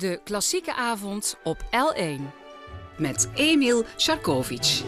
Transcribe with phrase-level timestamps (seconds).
[0.00, 2.20] De klassieke avond op L1.
[2.96, 4.82] met Emil Sharkovic.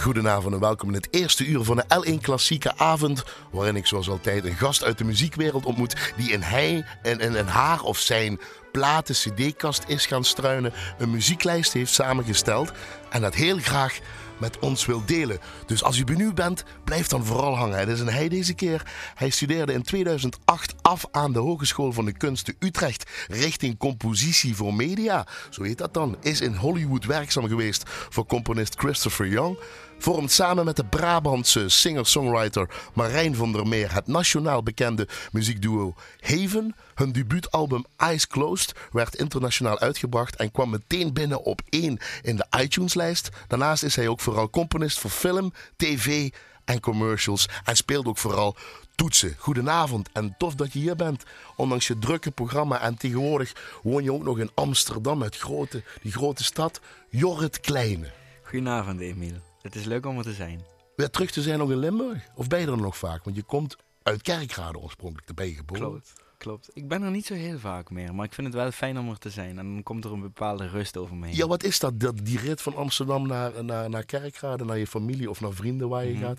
[0.00, 3.24] Goedenavond en welkom in het eerste uur van de L1 Klassieke Avond.
[3.50, 6.12] Waarin ik zoals altijd een gast uit de muziekwereld ontmoet.
[6.16, 8.40] Die in hij en in, in haar of zijn
[8.72, 10.72] platen cd-kast is gaan struinen.
[10.98, 12.72] Een muzieklijst heeft samengesteld.
[13.10, 13.98] En dat heel graag
[14.38, 15.38] met ons wil delen.
[15.66, 17.78] Dus als u benieuwd bent, blijf dan vooral hangen.
[17.78, 18.82] Het is een hij deze keer.
[19.14, 24.74] Hij studeerde in 2008 af aan de Hogeschool van de Kunsten Utrecht richting compositie voor
[24.74, 25.26] media.
[25.50, 26.16] Zo heet dat dan.
[26.20, 29.58] Is in Hollywood werkzaam geweest voor componist Christopher Young.
[29.98, 36.74] Vormt samen met de Brabantse singer-songwriter Marijn van der Meer het nationaal bekende muziekduo Haven.
[36.94, 42.46] Hun debuutalbum Eyes Closed werd internationaal uitgebracht en kwam meteen binnen op één in de
[42.58, 43.28] iTunes-lijst.
[43.46, 46.30] Daarnaast is hij ook vooral componist voor film, tv
[46.64, 48.56] en commercials en speelt ook vooral
[48.94, 49.34] toetsen.
[49.38, 51.24] Goedenavond en tof dat je hier bent.
[51.56, 53.52] Ondanks je drukke programma en tegenwoordig
[53.82, 56.80] woon je ook nog in Amsterdam, het grote, die grote stad.
[57.10, 58.12] Jorrit Kleine.
[58.42, 59.40] Goedenavond, Emiel.
[59.66, 60.60] Het is leuk om er te zijn.
[60.96, 62.26] Weer terug te zijn nog in Limburg?
[62.34, 63.24] Of ben je er nog vaak?
[63.24, 65.82] Want je komt uit Kerkrade oorspronkelijk, daar ben je geboren.
[65.82, 66.70] Klopt, klopt.
[66.72, 69.08] Ik ben er niet zo heel vaak meer, maar ik vind het wel fijn om
[69.10, 69.58] er te zijn.
[69.58, 71.36] En dan komt er een bepaalde rust over me heen.
[71.36, 72.00] Ja, wat is dat?
[72.00, 75.88] dat die rit van Amsterdam naar, naar, naar Kerkrade, naar je familie of naar vrienden
[75.88, 76.22] waar je Mhm.
[76.22, 76.38] gaat.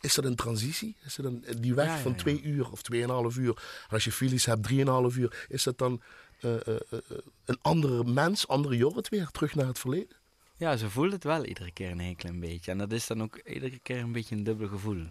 [0.00, 0.96] Is dat een transitie?
[1.04, 2.16] Is dat een, die weg Ja, ja, van ja.
[2.18, 3.62] twee uur of tweeënhalf uur?
[3.90, 5.46] Als je filies hebt, drieënhalf uur.
[5.48, 6.02] Is dat dan
[6.40, 6.98] eh, eh, eh,
[7.44, 10.16] een andere mens, andere Jorrit weer, terug naar het verleden?
[10.62, 12.70] Ja, ze voelt het wel iedere keer een heel klein beetje.
[12.70, 15.06] En dat is dan ook iedere keer een beetje een dubbel gevoel.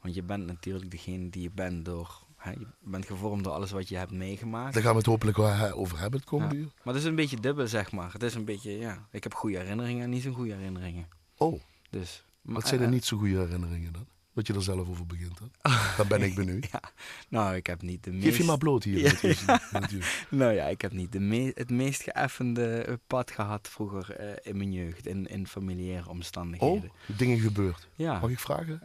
[0.00, 2.22] Want je bent natuurlijk degene die je bent door...
[2.36, 4.74] Hè, je bent gevormd door alles wat je hebt meegemaakt.
[4.74, 6.60] Daar gaan we het hopelijk wel over hebben het komende Ja.
[6.60, 6.70] uur.
[6.82, 8.12] Maar het is een beetje dubbel, zeg maar.
[8.12, 9.08] Het is een beetje, ja...
[9.10, 11.08] Ik heb goede herinneringen en niet zo'n goede herinneringen.
[11.36, 12.24] Oh, Dus...
[12.42, 14.06] maar- wat zijn er eh, niet zo goede herinneringen dan?
[14.34, 15.38] Dat je er zelf over begint.
[15.38, 15.70] Hè?
[15.96, 16.68] Dan ben ik benieuwd.
[16.72, 16.80] Ja,
[17.28, 18.24] nou, ik heb niet de meest...
[18.24, 18.98] Geef je maar bloot hier.
[19.46, 19.60] Ja.
[20.30, 24.56] Nou ja, ik heb niet de me het meest geëffende pad gehad vroeger eh, in
[24.56, 26.90] mijn jeugd, in, in familiaire Oh, omstandigheden.
[27.06, 27.88] dingen gebeurd.
[27.94, 28.20] ja.
[28.20, 28.80] Mag ik vragen?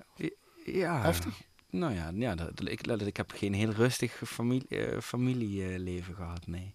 [0.66, 1.02] ja.
[1.02, 1.42] Heftig?
[1.70, 6.48] Nou ja, ja dat, ik, dat- ik heb geen heel rustig familie, eh, familieleven gehad,
[6.48, 6.74] nee.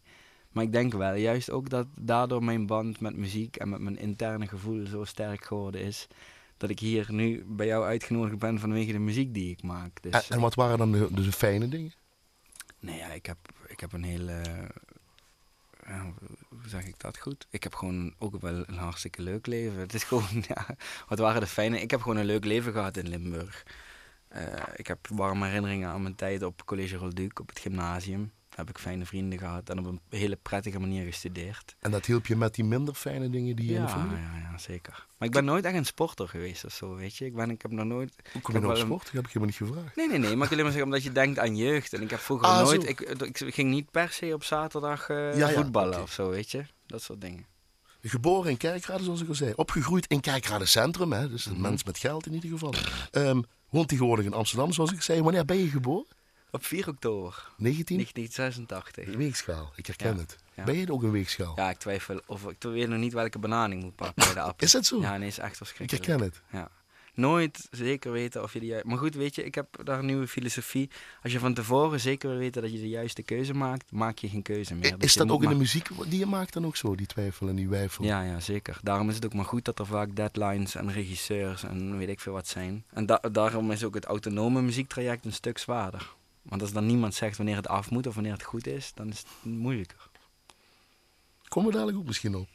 [0.52, 3.98] Maar ik denk wel, juist ook dat daardoor mijn band met muziek en met mijn
[3.98, 6.06] interne gevoel zo sterk geworden is.
[6.56, 10.02] Dat ik hier nu bij jou uitgenodigd ben vanwege de muziek die ik maak.
[10.02, 11.92] Dus, En, en wat waren dan de, de fijne dingen?
[12.78, 14.40] Nee, ja, ik heb, ik heb een hele.
[15.86, 16.12] ja,
[16.48, 17.46] hoe zeg ik dat goed?
[17.50, 19.78] Ik heb gewoon ook wel een hartstikke leuk leven.
[19.80, 20.66] Het is gewoon, ja,
[21.08, 21.80] wat waren de fijne.
[21.80, 23.66] Ik heb gewoon een leuk leven gehad in Limburg.
[24.28, 28.32] Eh, ik heb warme herinneringen aan mijn tijd op College Rolduc, op het gymnasium.
[28.54, 31.76] Heb ik fijne vrienden gehad en op een hele prettige manier gestudeerd.
[31.80, 34.16] En dat hielp je met die minder fijne dingen die je in Ja, de familie...
[34.16, 35.06] ja, ja, zeker.
[35.18, 37.24] Maar ik ben nooit echt een sporter geweest of zo, weet je.
[37.24, 38.14] Ik, ben, ik heb nog nooit...
[38.32, 38.88] Hoe kom je nou op een-?
[38.88, 39.96] Dat heb ik helemaal niet gevraagd.
[39.96, 40.36] Nee, nee, nee.
[40.36, 41.92] Maar ik wil alleen maar zeggen, omdat je denkt aan jeugd.
[41.92, 42.88] En ik heb vroeger Ah, nooit...
[42.88, 46.64] Ik, ik ging niet per se op zaterdag eh, Ja, voetballen of zo, weet je.
[46.86, 47.46] Dat soort dingen.
[48.02, 49.52] Geboren in Kerkrade, zoals ik al zei.
[49.56, 51.28] Opgegroeid in Kerkrade Centrum, hè?
[51.28, 51.60] dus een Mhm.
[51.62, 52.74] mens met geld in ieder geval.
[53.10, 55.22] Ehm, woont tegenwoordig in Amsterdam, zoals ik zei.
[55.22, 56.06] Wanneer ben je geboren?
[56.54, 57.96] Op 4 oktober 19?
[57.96, 59.16] 1986.
[59.16, 60.36] Weegschaal, ik herken Ja, het.
[60.54, 60.64] ja.
[60.64, 61.52] Ben je ook een weegschaal?
[61.56, 64.40] Ja, ik twijfel of ik weet nog niet welke banaan ik moet pakken bij de
[64.40, 64.66] appel.
[64.66, 65.00] Is dat zo?
[65.00, 66.06] Ja, nee, is echt ik verschrikkelijk.
[66.06, 66.42] herken het.
[66.50, 66.68] Ja.
[67.14, 68.88] Nooit zeker weten of je de juiste...
[68.88, 70.90] Maar goed, weet je, ik heb daar een nieuwe filosofie.
[71.22, 74.28] Als je van tevoren zeker wil weten dat je de juiste keuze maakt, maak je
[74.28, 74.94] geen keuze meer.
[74.98, 77.56] Is dat ook in de muziek die je maakt dan ook zo, die twijfel en
[77.56, 78.04] die wijfel?
[78.04, 78.78] Ja, ja, zeker.
[78.82, 82.20] Daarom is het ook maar goed dat er vaak deadlines en regisseurs en weet ik
[82.20, 82.84] veel wat zijn.
[82.90, 86.14] En da- daarom is ook het autonome muziektraject een stuk zwaarder.
[86.44, 89.08] Want als dan niemand zegt wanneer het af moet of wanneer het goed is, dan
[89.08, 90.08] is het moeilijker.
[91.48, 92.48] Komen we dadelijk ook misschien op.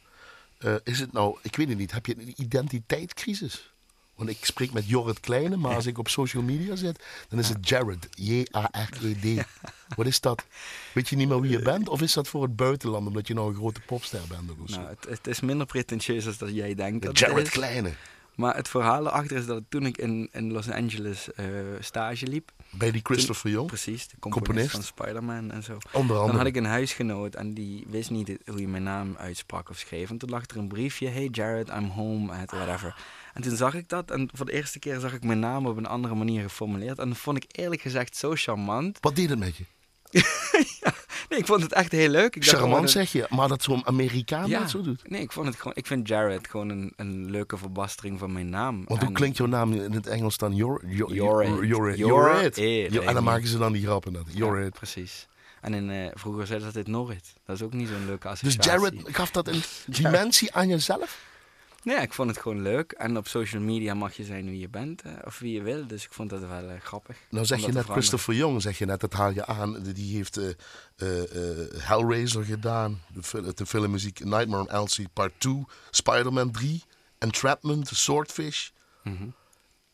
[0.58, 3.72] Eh, is het nou, ik weet het niet, heb je een identiteitscrisis?
[4.20, 7.48] Want ik spreek met Jorrit Kleine, maar als ik op social media zit, dan is
[7.48, 8.08] het Jared.
[8.28, 9.44] J-A-R-E-D.
[9.96, 10.44] Wat is dat?
[10.94, 11.88] Weet je niet meer wie je bent?
[11.88, 14.50] Of is dat voor het buitenland, omdat je nou een grote popster bent?
[14.50, 14.76] Of zo?
[14.76, 17.04] Nou, het, het is minder pretentieus als dat jij denkt.
[17.04, 17.48] Dat Jared.
[17.48, 17.92] Kleine.
[18.34, 21.46] Maar het verhaal erachter is dat toen ik in, in Los Angeles eh,
[21.80, 24.46] stage liep, Bij die Christopher Young, precies, de Componist.
[24.46, 25.78] componist, van Spider-Man en zo.
[25.92, 26.26] onder andere.
[26.26, 29.78] Dan had ik een huisgenoot en die wist niet hoe je mijn naam uitsprak of
[29.78, 30.10] schreef.
[30.10, 32.96] En toen lag er een briefje, hey Jared, I'm home, at whatever.
[33.34, 35.76] En toen zag ik dat en voor de eerste keer zag ik mijn naam op
[35.76, 36.98] een andere manier geformuleerd.
[36.98, 38.98] En dat vond ik eerlijk gezegd zo charmant.
[39.00, 39.64] Wat deed het met je?
[41.30, 42.36] Nee, ik vond het echt heel leuk.
[42.36, 45.10] Ik Charmant dat- zeg je, maar dat zo'n Amerikaan Ja, dat zo doet.
[45.10, 48.48] nee, ik, vond het gewoon, ik vind Jared gewoon een, een leuke verbastering van mijn
[48.48, 48.84] naam.
[48.86, 50.54] Want hoe klinkt jouw naam in het Engels dan?
[50.54, 52.56] Jorrit.
[52.56, 54.22] Ja, En dan maken ze dan die grappen net.
[54.26, 54.72] Ja, Jorrit.
[54.72, 55.26] precies.
[55.60, 57.32] En in, eh, vroeger zei ze dat dit Norrit.
[57.44, 58.70] Dat is ook niet zo'n leuke Dus associatie.
[58.70, 61.28] Jared gaf dat een dimensie aan jezelf?
[61.82, 62.92] Nee, ik vond het gewoon leuk.
[62.92, 65.86] En op social media mag je zijn wie je bent, eh, of wie je wil.
[65.86, 67.16] Dus ik vond dat wel eh, grappig.
[67.30, 68.02] Nou zeg je net veranderen.
[68.02, 69.82] Christopher Young, zeg je net, dat haal je aan.
[69.82, 70.48] Die heeft eh,
[71.78, 76.82] Hellraiser gedaan, de, de filmmuziek Nightmare on Elm Street Part 2, Spider-Man 3,
[77.18, 78.68] Entrapment, Swordfish.
[79.04, 79.28] Mhm.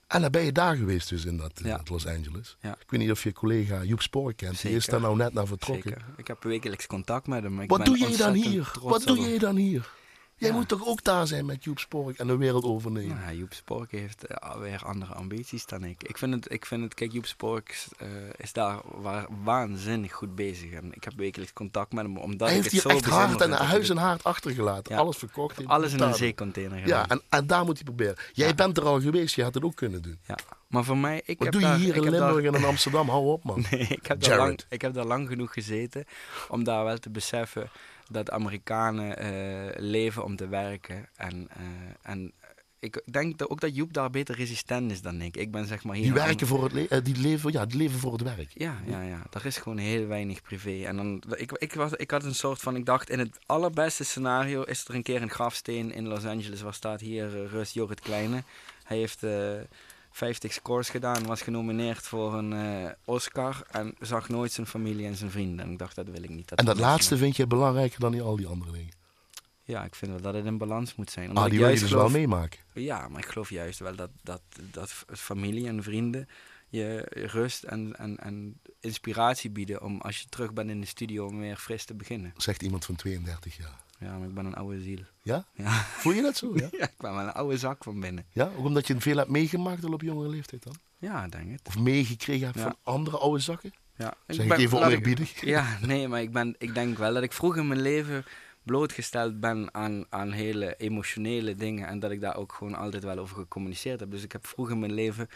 [0.07, 1.77] En dan ben je daar geweest dus in dat, Ja.
[1.77, 2.57] dat Los Angeles.
[2.61, 2.73] Ja.
[2.81, 5.47] Ik weet niet of je collega Joep Spoor kent, die is daar nou net naar
[5.47, 5.91] vertrokken.
[5.91, 6.05] Zeker.
[6.17, 7.61] Ik heb wekelijks contact met hem.
[7.61, 8.73] Ik Wat ben doe jij dan hier?
[8.83, 9.91] Wat doe jij dan hier?
[10.39, 13.19] Jij moet toch ook daar zijn met Joep Spork en de wereld overnemen?
[13.25, 16.03] Nou, Joep Spork heeft eh, alweer andere ambities dan ik.
[16.03, 20.35] Ik vind het, ik vind het kijk, Joep Spork eh, is daar wa- waanzinnig goed
[20.35, 20.71] bezig.
[20.71, 23.07] En ik heb wekelijks contact met hem, omdat Hij ik heeft het hier zo echt
[23.07, 24.95] hard en huis en haard achtergelaten.
[24.95, 25.01] Ja.
[25.01, 25.67] Alles verkocht.
[25.67, 26.99] Alles in een zeecontainer gedaan.
[26.99, 28.17] Ja, en, en daar moet hij proberen.
[28.33, 28.55] Jij Ja.
[28.55, 30.19] bent er al geweest, je had het ook kunnen doen.
[30.27, 30.37] Ja.
[30.67, 32.65] Maar voor mij, ik Wat heb doe je daar, hier in daar- Limburg en in
[32.69, 33.09] Amsterdam?
[33.09, 33.65] Hou op, man.
[33.71, 36.05] Nee, ik heb, daar lang, ik heb daar lang genoeg gezeten
[36.49, 37.71] om daar wel te beseffen
[38.11, 41.09] dat Amerikanen eh, leven om te werken.
[41.17, 41.63] En, eh,
[42.13, 42.33] en
[42.79, 45.37] ik denk dat ook dat Joep daar beter resistent is dan ik.
[45.37, 46.05] Ik ben zeg maar hier...
[46.05, 48.51] Die werken voor het le- eh, die leven, ja, die leven voor het werk.
[48.55, 49.23] Ja, ja, ja.
[49.33, 50.85] Er is gewoon heel weinig privé.
[50.85, 54.05] En dan, ik, ik, was, ik had een soort van, ik dacht in het allerbeste
[54.05, 57.75] scenario is er een keer een grafsteen in Los Angeles waar staat hier eh, rust
[57.75, 58.43] Jorrit Kleine.
[58.85, 59.21] Hij heeft
[60.17, 65.17] 50 scores gedaan, was genomineerd voor een eh, Oscar en zag nooit zijn familie en
[65.17, 65.67] zijn vrienden.
[65.67, 66.53] En ik dacht, dat wil ik niet.
[66.53, 67.21] En dat laatste zijn.
[67.21, 68.95] vind je belangrijker dan die, al die andere dingen.
[69.63, 71.29] Ja, ik vind wel dat het in balans moet zijn.
[71.29, 72.61] Omdat Ah, ik die wil je dus wel meemaken.
[72.73, 76.29] Ja, maar ik geloof juist wel dat, dat, dat familie en vrienden
[76.69, 81.27] je rust en, en, en inspiratie bieden om als je terug bent in de studio
[81.27, 82.33] om weer fris te beginnen.
[82.37, 83.85] Zegt iemand van 32 jaar.
[83.99, 84.99] Ja, maar ik ben een oude ziel.
[85.23, 85.45] Ja?
[85.53, 86.53] Ja, Voel je dat zo?
[86.59, 86.69] Ja?
[86.71, 88.27] ja ik ben wel een oude zak van binnen.
[88.33, 88.51] ja?
[88.59, 90.75] Ook omdat je veel hebt meegemaakt al op jongere leeftijd dan?
[90.99, 91.61] Ja, ik denk het.
[91.67, 92.63] Of meegekregen hebt Ja.
[92.63, 93.73] van andere oude zakken?
[93.97, 95.41] Ja, Zeg ik even oneerbiedig?
[95.55, 98.25] Ja, nee, maar ik, ben, ik denk wel dat ik vroeg in mijn leven
[98.63, 101.87] blootgesteld ben aan, aan hele emotionele dingen.
[101.89, 104.11] En dat ik daar ook gewoon altijd wel over gecommuniceerd heb.
[104.11, 105.29] Dus ik heb vroeg in mijn leven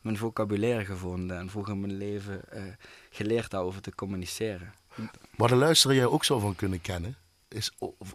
[0.00, 1.38] mijn vocabulaire gevonden.
[1.38, 2.62] En vroeg in mijn leven eh,
[3.10, 4.72] geleerd daarover te communiceren.
[5.36, 7.16] Waar de luisteraar jij ook zou van kunnen kennen,
[7.48, 8.14] is of-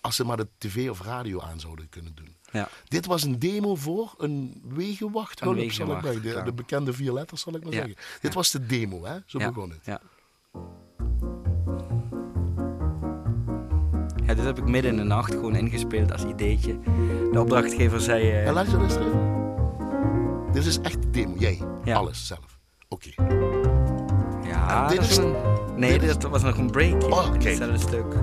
[0.00, 2.36] als ze maar de tv of radio aan zouden kunnen doen.
[2.52, 5.40] Ja, Dit was een demo voor een wegenwacht.
[5.40, 6.42] Een zal ik wegenwacht, maar- de, ja.
[6.42, 7.96] de bekende vier letters, zal ik maar Ja, zeggen.
[8.20, 9.18] Dit was de demo, hè?
[9.26, 9.80] Zo ja, begon het.
[9.84, 10.00] Ja.
[14.26, 16.78] Ja, dit heb ik midden in de nacht gewoon ingespeeld als ideetje.
[17.32, 18.50] De opdrachtgever zei...
[18.52, 19.32] laat je dat eens even.
[20.52, 21.34] Dit is echt de demo.
[21.38, 21.96] Jij, Ja.
[21.96, 22.58] alles zelf.
[22.88, 23.08] Oké.
[24.44, 25.34] ja, en dit dat is- een-
[25.76, 28.14] nee, dit is- was nog een breakje Oh, in hetzelfde stuk.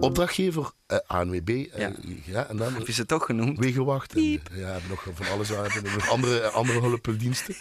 [0.00, 1.48] Opdrachtgever eh, ANWB.
[1.48, 1.92] eh, Ja.
[2.24, 2.46] ja.
[2.48, 3.58] En dan Heb je ze toch genoemd?
[3.58, 4.14] wegenwacht.
[4.14, 5.48] En, ja, we hebben nog van alles
[5.94, 7.54] nog andere, andere hulpdiensten.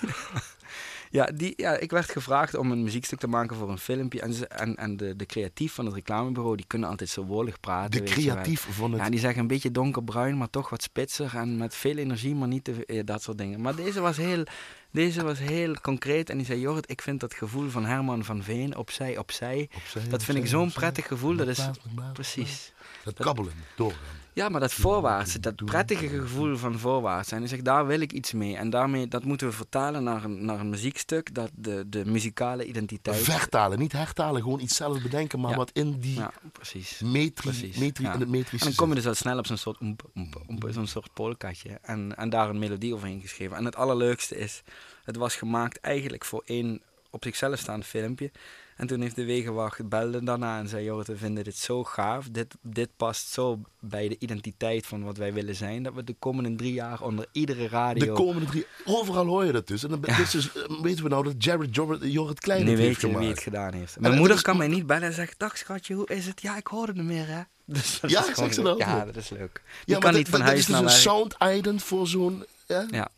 [1.09, 4.21] Ja, die, ja, ik werd gevraagd om een muziekstuk te maken voor een filmpje.
[4.21, 7.59] En, ze, en, en de, de creatief van het reclamebureau, die kunnen altijd zo wolig
[7.59, 8.06] praten.
[8.06, 9.01] De creatief van het...
[9.01, 11.36] Ja, die zeggen een beetje donkerbruin, maar toch wat spitser.
[11.36, 13.62] En met veel energie, maar niet te eh, dat soort dingen.
[13.62, 14.44] Maar deze was heel,
[14.92, 16.30] deze was heel concreet.
[16.30, 19.69] En die zei, Jorrit, ik vind dat gevoel van Herman van Veen, opzij, opzij.
[19.75, 21.36] Opzij, dat vind ik zo'n prettig gevoel.
[21.36, 21.69] Dat is,
[22.13, 22.74] precies.
[23.03, 24.17] Dat kabbelen, doorgaan.
[24.38, 27.31] Ja, maar dat voorwaarts, dat prettige gevoel van voorwaarts.
[27.31, 28.56] En hij zegt, daar wil ik iets mee.
[28.56, 32.66] En daarmee, dat moeten we vertalen naar een, naar een muziekstuk, dat de, de muzikale
[32.66, 33.18] identiteit...
[33.18, 34.42] Vertalen, niet hertalen.
[34.42, 35.57] Gewoon iets zelf bedenken, maar Ja.
[35.57, 37.00] wat in die Ja, precies.
[37.00, 38.13] metri, Precies, metri, ja.
[38.13, 40.42] in het metrische En dan kom je dus al snel op zo'n soort oemp, oemp,
[40.50, 41.80] oemp, zo'n soort polkatje.
[41.81, 43.57] En, en daar een melodie overheen geschreven.
[43.57, 44.63] En het allerleukste is,
[45.04, 48.31] het was gemaakt eigenlijk voor één op zichzelf staand filmpje.
[48.77, 52.27] En toen heeft de wegenwacht belde daarna en zei, joh, we vinden dit zo gaaf.
[52.31, 55.84] Dit, dit past zo bij de identiteit van wat wij willen zijn.
[55.84, 58.05] Dat we de komende drie jaar onder iedere radio...
[58.05, 58.65] De komende drie...
[58.86, 59.84] Overal hoor je dat dus.
[59.84, 62.69] En dan dit is dus, eh, weten we nou dat Jared Jorrit, Jorrit Klein nu
[62.69, 64.00] het weet heeft je wie het gedaan heeft.
[64.00, 66.41] Mijn moeder is- kan mij niet bellen en zegt, dag schatje, hoe is het?
[66.41, 67.41] Ja, ik hoorde het meer, hè.
[67.65, 68.77] Dus dat Ja, is gewoon ze dat?
[68.77, 69.62] Ja, dat is leuk.
[69.86, 73.10] Je kan niet van huis is dus naar een sound ident voor zo'n ja, Ja.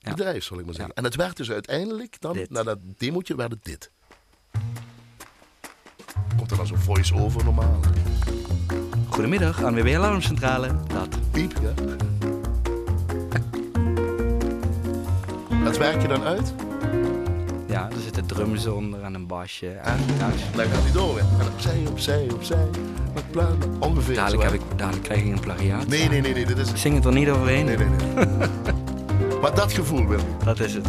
[0.00, 0.94] Bedrijf, zal ik maar zeggen.
[0.94, 2.50] En het werd dus uiteindelijk dan, Dit.
[2.50, 3.90] na dat demootje, werd het dit.
[6.36, 7.80] Komt er dan zo'n voice-over normaal?
[9.08, 10.68] Goedemiddag, ANWB Alarmcentrale.
[10.86, 11.08] Dat.
[11.30, 11.94] Piep, ja.
[15.64, 16.52] Dat werk je dan uit?
[17.66, 19.68] Ja, er zitten drums onder en een basje.
[19.68, 20.42] En gitaars.
[20.56, 21.24] Dan gaat hij door weer.
[21.40, 22.66] En opzij, opzij, opzij.
[23.14, 25.86] Met pla- Ongeveer Dadelijk, heb ik, dadelijk krijg ik een plagiaat.
[25.86, 26.70] Nee, nee, nee, nee, dit is...
[26.70, 27.64] Ik zing het er niet overheen.
[27.64, 28.26] Nee, nee, nee.
[29.42, 30.20] maar dat gevoel wil.
[30.44, 30.88] Dat is het.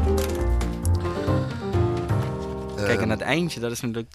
[2.86, 4.14] Kijk, en Ehm, het eindje, dat is natuurlijk...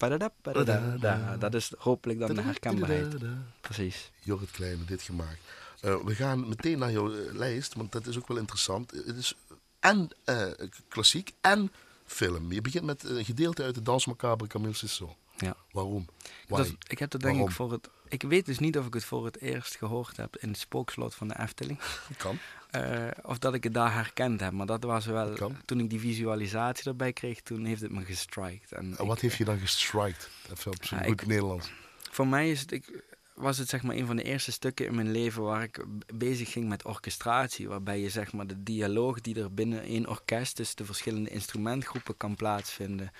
[1.38, 3.14] Dat is hopelijk dan de herkenbaarheid.
[3.60, 4.10] Precies.
[4.20, 5.40] Jorrit Kleine, dit gemaakt.
[5.80, 8.90] Eh, we gaan meteen naar jouw eh, lijst, want dat is ook wel interessant.
[8.90, 9.34] Het is
[9.80, 10.46] en eh,
[10.88, 11.72] klassiek en
[12.04, 12.52] film.
[12.52, 15.10] Je begint met een gedeelte uit de Dans Macabre Camille Sisson.
[15.36, 15.56] Ja.
[15.70, 16.06] Waarom?
[16.46, 17.48] Dat, ik heb dat denk Waarom?
[17.48, 17.88] ik voor het...
[18.12, 21.14] Ik weet dus niet of ik het voor het eerst gehoord heb in het spookslot
[21.14, 21.78] van de Efteling.
[22.16, 22.38] Kan.
[22.70, 24.52] Eh, of dat ik het daar herkend heb.
[24.52, 25.32] Maar dat was wel...
[25.32, 25.56] Kan.
[25.64, 28.72] Toen ik die visualisatie erbij kreeg, toen heeft het me gestrikt.
[28.72, 30.30] En En ik- wat heeft je dan gestrikt?
[30.52, 31.72] Even op zijn goed ik- Nederlands.
[32.10, 33.02] Voor mij is het, ik,
[33.34, 36.52] was het zeg maar een van de eerste stukken in mijn leven waar ik bezig
[36.52, 37.68] ging met orchestratie.
[37.68, 42.16] Waarbij je zeg maar de dialoog die er binnen één orkest tussen de verschillende instrumentgroepen
[42.16, 43.12] kan plaatsvinden.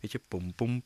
[0.00, 0.82] Weet je, pom pom,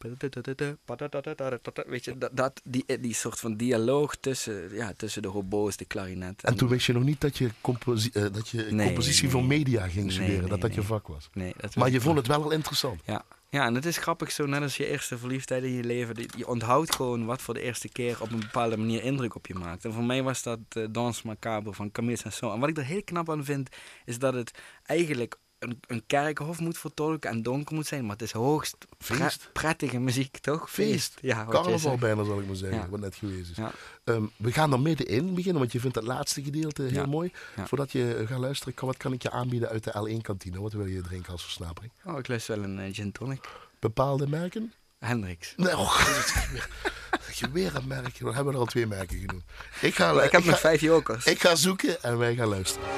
[1.87, 5.85] weet je, dat, dat, die, die soort van dialoog tussen, ja, tussen de hobo's, de
[5.85, 6.42] klarinet.
[6.42, 9.44] En toen wist je nog niet dat je, composi eh, dat je Nee, compositie voor
[9.44, 9.59] nee.
[9.59, 11.30] media ging studeren, dat dat je vak was.
[11.33, 13.00] Nee, dat Maar je vond het wel al interessant.
[13.04, 13.25] Ja.
[13.50, 16.14] ja, en het is grappig zo, net als je eerste verliefdheid in je leven.
[16.37, 19.54] Je onthoudt gewoon wat voor de eerste keer op een bepaalde manier indruk op je
[19.54, 19.85] maakt.
[19.85, 22.54] En voor mij was dat uh, Dans Macabre van Camille Saint-Saëns.
[22.54, 23.68] En wat ik er heel knap aan vind,
[24.04, 24.50] is dat het
[24.83, 28.02] eigenlijk een, een kerkhof moet vertolken en donker moet zijn.
[28.02, 30.71] Maar het is hoogst pre- prettige muziek, toch?
[30.71, 31.18] Feest.
[31.21, 32.88] Ja, wat jij Carnaval bijna, zal ik maar zeggen, Ja.
[32.88, 33.56] wat net geweest is.
[33.56, 33.73] Ja.
[34.04, 37.06] Ehm, we gaan er middenin beginnen, want je vindt dat laatste gedeelte heel Ja.
[37.06, 37.33] mooi.
[37.56, 37.66] Ja.
[37.66, 40.61] Voordat je eh, gaat luisteren, kan, wat kan ik je aanbieden uit de L1-kantine?
[40.61, 41.92] Wat wil je drinken als versnapering?
[42.04, 43.49] Oh, ik lust wel een eh, gin tonic.
[43.78, 44.73] Bepaalde merken?
[44.99, 45.52] Hendrix.
[45.56, 46.06] Nee, oh,
[47.38, 48.25] je weer een merkje.
[48.25, 49.42] Dan hebben we er al twee merken genoemd.
[49.80, 51.25] Ik ga, ik heb ik nog ga, vijf jokers.
[51.25, 52.88] ik ga zoeken en wij gaan luisteren.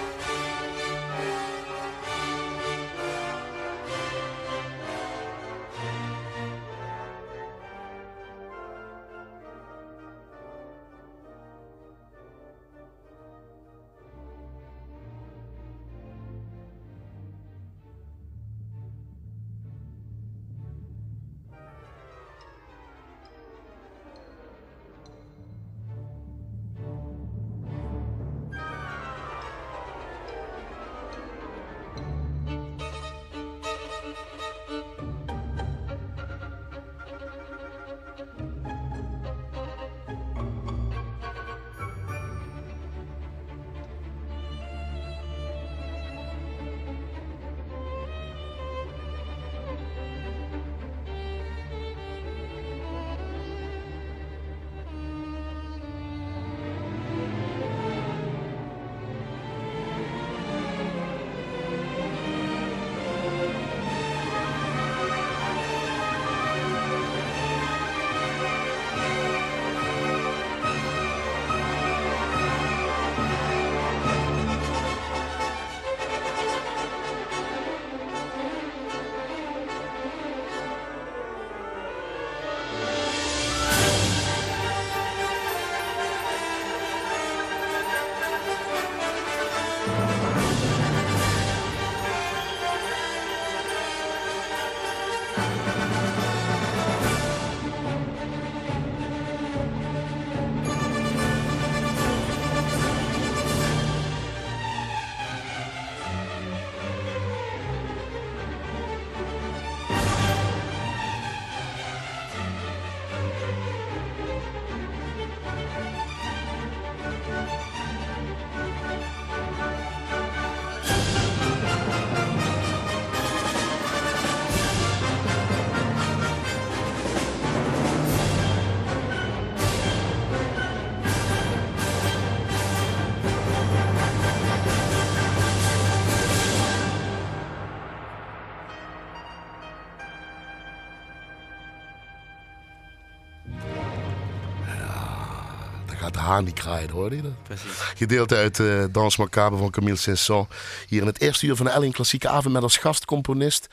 [146.54, 147.42] Kraaien, hoorde je dat?
[147.42, 147.70] Precies.
[147.94, 150.46] Gedeelte uit uh, Dans Macabre van Camille Saint-Saëns.
[150.88, 153.66] Hier in het eerste uur van de L1 Klassieke Avond met als gastcomponist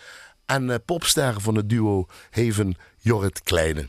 [0.46, 3.88] en uh, popster van het duo Heven Jorrit Kleine.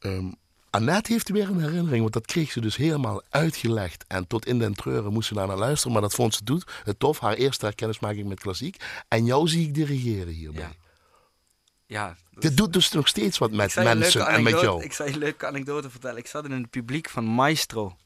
[0.00, 0.34] Um,
[0.70, 4.04] Annette heeft weer een herinnering, want dat kreeg ze dus helemaal uitgelegd.
[4.08, 6.64] En tot in den treuren moest ze daar naar luisteren, maar dat vond ze doet,
[6.84, 7.18] het tof.
[7.18, 8.76] Haar eerste kennismaking met klassiek.
[9.08, 10.62] En jou zie ik dirigeren hierbij.
[10.62, 10.85] Ja.
[11.86, 14.82] Ja, Dit doet dus nog steeds wat met mensen en met jou.
[14.84, 16.16] Ik zal je een leuke anekdote vertellen.
[16.18, 17.96] Ik zat in het publiek van Maestro.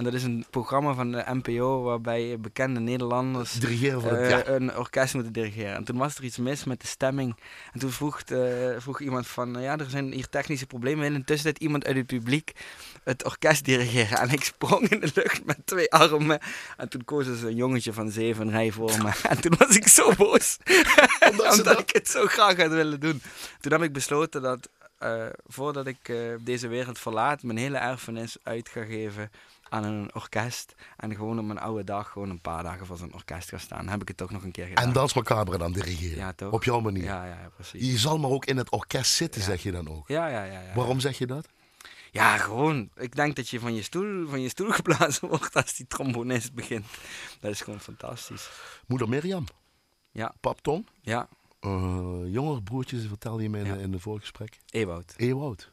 [0.00, 4.46] En dat is een programma van de NPO waarbij bekende Nederlanders Dirigeren het eh, ja.
[4.46, 5.74] een orkest moeten dirigeren.
[5.74, 7.36] En toen was er iets mis met de stemming.
[7.72, 8.38] En toen vroeg, eh,
[8.78, 11.04] vroeg iemand van, nou ja, er zijn hier technische problemen.
[11.04, 12.52] En in de tussentijd iemand uit het publiek
[13.04, 14.18] het orkest dirigeren.
[14.18, 16.38] En ik sprong in de lucht met twee armen.
[16.76, 19.10] En toen kozen ze een jongetje van zeven een rij voor me.
[19.30, 20.56] En toen was ik zo boos.
[21.30, 23.22] Omdat ze Omdat dat- ik het zo graag had willen doen.
[23.60, 28.36] Toen heb ik besloten dat eh, voordat ik eh, deze wereld verlaat, mijn hele erfenis
[28.42, 29.30] uit ga geven
[29.70, 30.74] aan een orkest.
[30.96, 33.88] En gewoon op mijn oude dag gewoon een paar dagen voor zo'n orkest ga staan.
[33.88, 34.84] heb ik het toch nog een keer gedaan.
[34.84, 36.16] En Dans Macabre dan dirigeren.
[36.16, 36.52] Ja, toch?
[36.52, 37.02] Op jouw manier.
[37.04, 37.90] Ja, ja, precies.
[37.90, 39.46] Je zal maar ook in het orkest zitten, Ja.
[39.46, 40.08] zeg je dan ook.
[40.08, 40.60] Ja, ja, ja.
[40.60, 40.74] ja.
[40.74, 41.48] Waarom zeg je dat?
[42.10, 42.90] Ja, gewoon.
[42.96, 46.52] Ik denk dat je van je stoel, van je stoel geblazen wordt als die trombonist
[46.54, 46.86] begint.
[47.40, 48.50] Dat is gewoon fantastisch.
[48.86, 49.44] Moeder Mirjam.
[50.12, 50.34] Ja.
[50.40, 50.84] Pap Tom.
[51.00, 51.28] Ja,
[51.66, 53.74] Uh, jongere broertjes vertelde je me in, Ja.
[53.74, 54.58] in de voorgesprek.
[54.70, 55.14] Ewout.
[55.16, 55.72] Ewoud.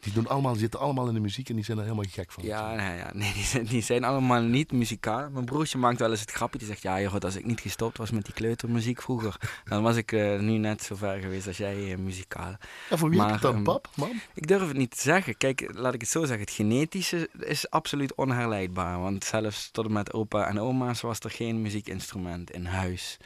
[0.00, 2.44] Die doen allemaal, zitten allemaal in de muziek en die zijn er helemaal gek van.
[2.44, 5.30] Ja, nee, ja, nee die, zijn, die zijn allemaal niet muzikaal.
[5.30, 6.58] Mijn broertje maakt wel eens het grapje.
[6.58, 9.96] Die zegt, ja joh, als ik niet gestopt was met die kleutermuziek vroeger, dan was
[9.96, 12.56] ik eh, nu net zo ver geweest als jij eh, muzikaal.
[12.90, 14.20] En voor wie Maar, je dan ehm, pap, mam?
[14.34, 15.36] Ik durf het niet te zeggen.
[15.36, 16.40] Kijk, laat ik het zo zeggen.
[16.40, 19.00] Het genetische is absoluut onherleidbaar.
[19.00, 23.18] Want zelfs tot en met opa en oma's was er geen muziekinstrument in huis.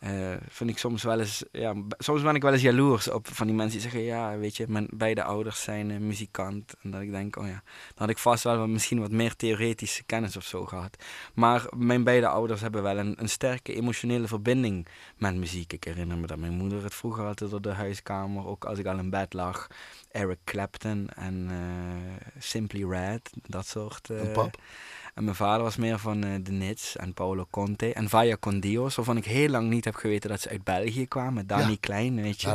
[0.00, 3.46] Eh, vind ik soms wel eens, ja, soms ben ik wel eens jaloers op van
[3.46, 6.74] die mensen die zeggen, ja, weet je, mijn beide ouders zijn eh, muzikant.
[6.82, 9.36] En dat ik denk, oh ja, dan had ik vast wel wat, misschien wat meer
[9.36, 11.04] theoretische kennis of zo gehad.
[11.34, 15.72] Maar mijn beide ouders hebben wel een, een sterke emotionele verbinding met muziek.
[15.72, 18.86] Ik herinner me dat mijn moeder het vroeger altijd door de huiskamer, ook als ik
[18.86, 19.66] al in bed lag,
[20.10, 24.10] Eric Clapton en eh, Simply Red, dat soort.
[24.10, 24.56] En pap?
[25.14, 28.60] En mijn vader was meer van eh, de Nits en Paolo Conte en Vaya con
[28.60, 31.44] Dios, waarvan ik heel lang niet heb geweten dat ze uit België kwamen.
[31.46, 31.68] Ja.
[31.80, 32.48] Klein, weet je.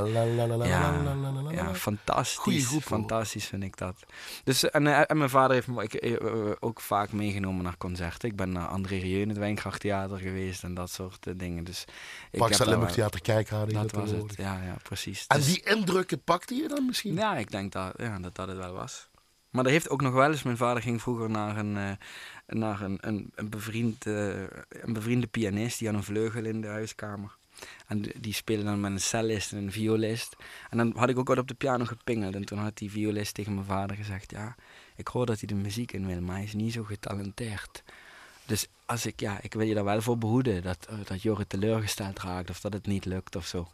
[1.52, 2.38] Ja, fantastisch.
[2.38, 2.98] Goeie groep, hoor.
[3.00, 3.96] fantastisch vind ik dat.
[4.44, 8.30] Dus, en, eh, en mijn vader heeft me ik, eh, ook vaak meegenomen naar concerten.
[8.30, 11.64] Ik ben naar André Rieu in het Wijngrachttheater geweest en dat soort dingen.
[11.64, 11.86] Dus
[12.32, 13.74] ik Pak Limburg Theater Kijkhade.
[13.74, 15.26] Dat was het, ja, ja, precies.
[15.28, 17.16] En Dus- die indrukken pakte je dan misschien?
[17.16, 19.10] ja, ik denk dat, ja, dat dat het wel was.
[19.50, 20.44] Maar er heeft ook nog wel eens...
[20.44, 21.98] Mijn vader ging vroeger naar een,
[22.48, 25.80] naar een, een, een, bevriend, eh, een bevriende pianist.
[25.80, 27.36] Die had een vleugel in de huiskamer.
[27.88, 30.36] En die- speelde dan met een cellist en een violist.
[30.70, 32.36] En dan had ik ook wat op de piano gepingeld.
[32.36, 34.32] En toen had die violist tegen mijn vader gezegd...
[34.32, 34.56] Ja,
[34.96, 37.84] ik hoor dat hij de muziek in wil, maar hij is niet zo getalenteerd.
[38.46, 40.64] Dus als ik, ja, ik wil je daar wel voor behoeden.
[40.64, 43.68] Dat, eh, dat Jorre teleurgesteld raakt of dat het niet lukt of zo.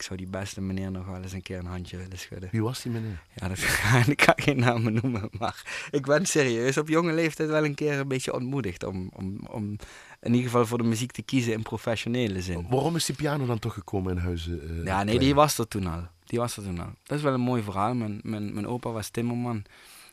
[0.00, 2.48] Ik zou die beste meneer nog wel eens een keer een handje willen schudden.
[2.52, 3.22] Wie was die meneer?
[3.34, 3.58] Ja, dat
[4.06, 7.98] ik kan geen namen noemen, maar ik ben serieus op jonge leeftijd wel een keer
[7.98, 9.76] een beetje ontmoedigd om, om, om
[10.20, 12.66] in ieder geval voor de muziek te kiezen in professionele zin.
[12.68, 14.62] Waarom is die piano dan toch gekomen in huizen?
[14.62, 15.18] eh, Ja, nee, Klein?
[15.18, 16.06] die was er toen al.
[16.24, 16.92] Die was er toen al.
[17.02, 17.94] Dat is wel een mooi verhaal.
[17.94, 19.62] Mijn, mijn, mijn opa was timmerman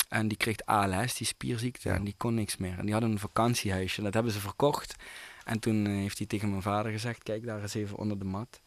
[0.10, 1.96] en die kreeg ALS, die spierziekte, Ja.
[1.96, 2.77] en die kon niks meer.
[2.77, 4.96] En die hadden een vakantiehuisje, dat hebben ze verkocht.
[5.43, 8.26] En toen eh, heeft hij tegen mijn vader gezegd, kijk daar eens even onder de
[8.26, 8.62] mat.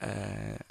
[0.00, 0.10] Eh,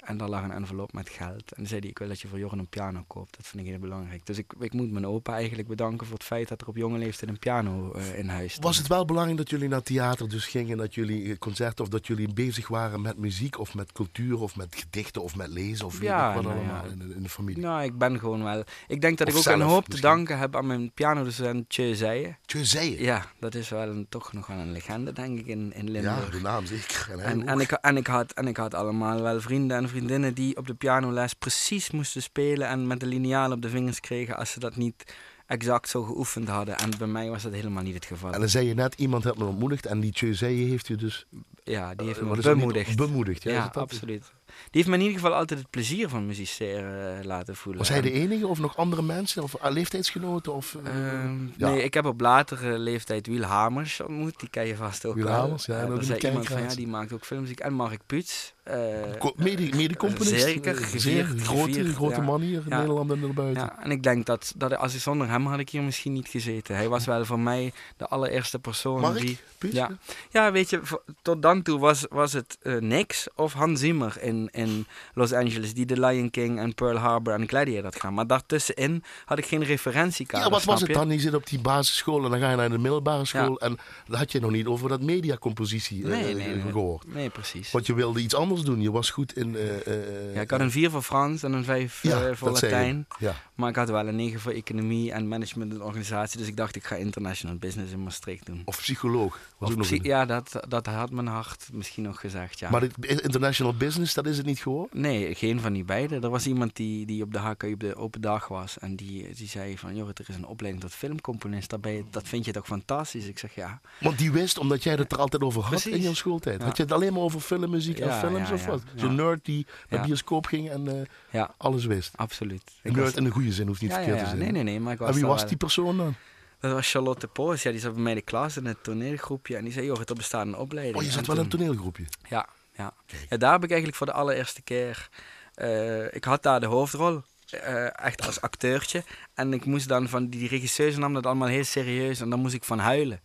[0.04, 1.52] en daar lag een envelop met geld.
[1.52, 3.36] En dan zei hij, ik wil dat je voor Jorren een piano koopt.
[3.36, 4.26] Dat vind ik heel belangrijk.
[4.26, 6.98] Dus ik, ik moet mijn opa eigenlijk bedanken voor het feit dat er op jonge
[6.98, 8.64] leeftijd een piano eh, in huis stond.
[8.64, 11.90] Was het wel belangrijk dat jullie naar theater dus gingen, dat jullie eh, concerten of
[11.90, 15.86] dat jullie bezig waren met muziek of met cultuur of met gedichten of met lezen
[15.86, 16.90] of Ja, wat nou allemaal ja.
[16.90, 17.62] in, de, in de familie?
[17.62, 18.64] Nou, ik ben gewoon wel...
[18.88, 21.68] Ik denk dat Of ik ook zelf een hoop te danken heb aan mijn pianodocent
[21.68, 22.38] Tjeu Zeijen.
[22.46, 23.02] Tjeu zei je.
[23.02, 25.92] Ja, dat is wel een, toch nog wel een legende, denk ik, in, in Ja,
[25.92, 26.30] Limburg.
[26.30, 27.18] de naam zeker.
[27.18, 30.56] En, en, ik, en, ik had, en ik had allemaal wel vrienden en vriendinnen die
[30.56, 34.50] op de pianoles precies moesten spelen en met de lineaal op de vingers kregen als
[34.50, 35.14] ze dat niet
[35.46, 36.78] exact zo geoefend hadden.
[36.78, 38.32] En bij mij was dat helemaal niet het geval.
[38.32, 40.86] En dan zei je net, iemand heeft me ontmoedigd en die Tjeu zei je heeft
[40.86, 41.26] je dus
[41.64, 42.96] ja, die heeft eh, me bemoedigd.
[42.96, 43.42] bemoedigd.
[43.42, 44.32] Ja, absoluut.
[44.70, 47.80] Die heeft me in ieder geval altijd het plezier van musiceren eh, laten voelen.
[47.80, 50.52] Was hij de En- enige of nog andere mensen of eh, leeftijdsgenoten?
[50.54, 50.90] Of, eh,
[51.22, 51.70] Ehm, ja.
[51.70, 54.40] Nee, ik heb op latere leeftijd Wiel Hamers ontmoet.
[54.40, 55.34] Die ken je vast ook Wiel wel.
[55.34, 57.60] Hamers, ja, dat de iemand van, ja, die maakt ook filmmuziek.
[57.60, 58.52] En Mark Puts.
[58.62, 58.76] eh,
[59.18, 60.40] Co- mede, medecomponist.
[60.44, 62.20] Zeker, gevierd, zeer grote, gevierd, grote ja.
[62.22, 62.78] man hier in Ja.
[62.78, 63.62] Nederland en daarbuiten.
[63.62, 66.28] ja, en ik denk dat, dat als ik zonder hem had ik hier misschien niet
[66.28, 66.76] gezeten.
[66.76, 69.18] Hij was wel voor mij de allereerste persoon Mark?
[69.18, 69.38] die...
[69.70, 69.90] Ja.
[70.30, 74.48] Ja, weet je, voor- tot dan toe was, was het niks of Hans Zimmer in,
[74.52, 78.14] in Los Angeles, die The Lion King en Pearl Harbor en Gladiator had gedaan.
[78.14, 80.46] Maar daartussenin had ik geen referentiekader.
[80.46, 80.94] Ja, wat was het je?
[80.94, 81.10] dan?
[81.10, 83.50] Je zit op die basisschool en dan ga je naar de middelbare school.
[83.60, 83.66] Ja.
[83.66, 86.60] En dan had je nog niet over dat mediacompositie eh, Nee, nee, nee.
[86.72, 87.14] gehoord.
[87.14, 87.70] Nee, precies.
[87.70, 88.80] Want je wilde iets anders doen.
[88.80, 89.56] Je was goed in...
[89.56, 92.50] eh, eh, Ja, ik had een 4 voor Frans en een 5 ja, voor.
[92.50, 93.06] Latijn.
[93.18, 93.34] Ja.
[93.54, 96.38] Maar ik had wel een 9 voor economie en management en organisatie.
[96.38, 98.62] Dus ik dacht, ik ga international business in Maastricht doen.
[98.64, 99.38] Of psycholoog.
[99.58, 102.70] Was Of ook nog een- ja, dat, dat had mijn hart misschien nog gezegd, ja.
[102.70, 105.00] Maar international business, dat is het niet geworden?
[105.00, 106.22] Nee, geen van die beiden.
[106.22, 108.78] Er was iemand die, die op de HK op de open dag was.
[108.78, 111.74] En die, die zei van, joh, er is een opleiding tot filmcomponist.
[111.82, 113.26] Je, dat vind je toch fantastisch?
[113.26, 113.80] Ik zeg, ja.
[114.00, 115.92] Want die wist, omdat jij het er altijd over had Precies.
[115.94, 116.58] in je schooltijd.
[116.60, 116.64] Ja.
[116.66, 118.82] Had je het alleen maar over filmmuziek en Ja, films ja, of wat?
[118.96, 122.16] Zo'n nerd die naar bioscoop ging en Ja, alles wist.
[122.16, 122.62] absoluut.
[122.82, 124.38] Een Ik nerd was- in de goede zin, hoeft niet verkeerd te zijn.
[124.38, 124.80] Nee, nee, nee.
[124.80, 126.14] Maar ik was en wie was die persoon dan?
[126.60, 127.62] Dat was Charlotte Poos.
[127.62, 129.56] Ja, die zat bij mij in de klas in het toneelgroepje.
[129.56, 130.96] En die zei, joh, er bestaat een opleiding.
[130.96, 132.04] Oh, je zat En wel in een toneelgroepje.
[132.28, 132.46] Ja,
[132.80, 132.94] ja.
[133.28, 135.08] Ja, daar heb ik eigenlijk voor de allereerste keer...
[135.54, 137.22] eh, ik had daar de hoofdrol.
[137.50, 139.04] eh, echt als acteurtje.
[139.34, 142.54] En ik moest dan van die regisseur nam dat allemaal heel serieus en dan moest
[142.54, 143.20] ik van huilen.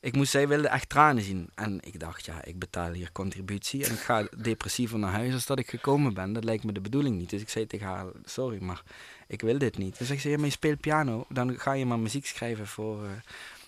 [0.00, 1.48] Ik moest, zij wilde echt tranen zien.
[1.54, 5.46] En ik dacht, ja, ik betaal hier contributie en ik ga depressiever naar huis als
[5.46, 6.32] dat ik gekomen ben.
[6.32, 7.30] Dat lijkt me de bedoeling niet.
[7.30, 8.82] Dus ik zei tegen haar, sorry, maar
[9.26, 9.98] ik wil dit niet.
[9.98, 13.04] Dus ik zei, ja, maar je speelt piano, dan ga je maar muziek schrijven voor,
[13.04, 13.10] uh,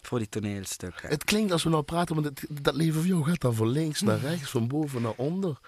[0.06, 1.08] voor die toneelstukken.
[1.08, 3.68] Het klinkt als we nou praten, want het, dat leven van jou gaat dan van
[3.68, 5.58] links naar rechts, van boven naar onder.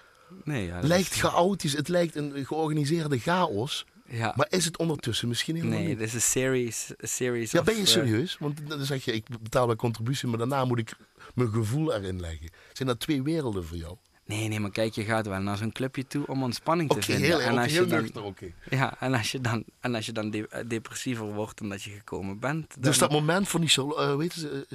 [0.43, 3.85] Nee, ja, Het lijkt is- chaotisch, het lijkt een georganiseerde chaos.
[4.07, 4.33] Ja.
[4.35, 5.97] Maar is het ondertussen misschien helemaal Nee, niet?
[5.97, 8.37] dit is een series, series Ja, ben je eh, serieus?
[8.39, 10.93] Want dan zeg je, ik betaal een contributie, maar daarna moet ik
[11.35, 12.49] mijn gevoel erin leggen.
[12.73, 13.95] Zijn dat twee werelden voor jou?
[14.29, 17.25] Nee, nee, maar kijk, je gaat wel naar zo'n clubje toe om ontspanning te vinden.
[17.25, 18.51] heel, en oké, als heel je dan, nuchter, oké.
[18.69, 21.89] Ja, en als je dan, en als je dan de- depressiever wordt dan dat je
[21.91, 22.73] gekomen bent.
[22.73, 24.65] Dan, Dus dat moment van die Charlotte, eh, weet je,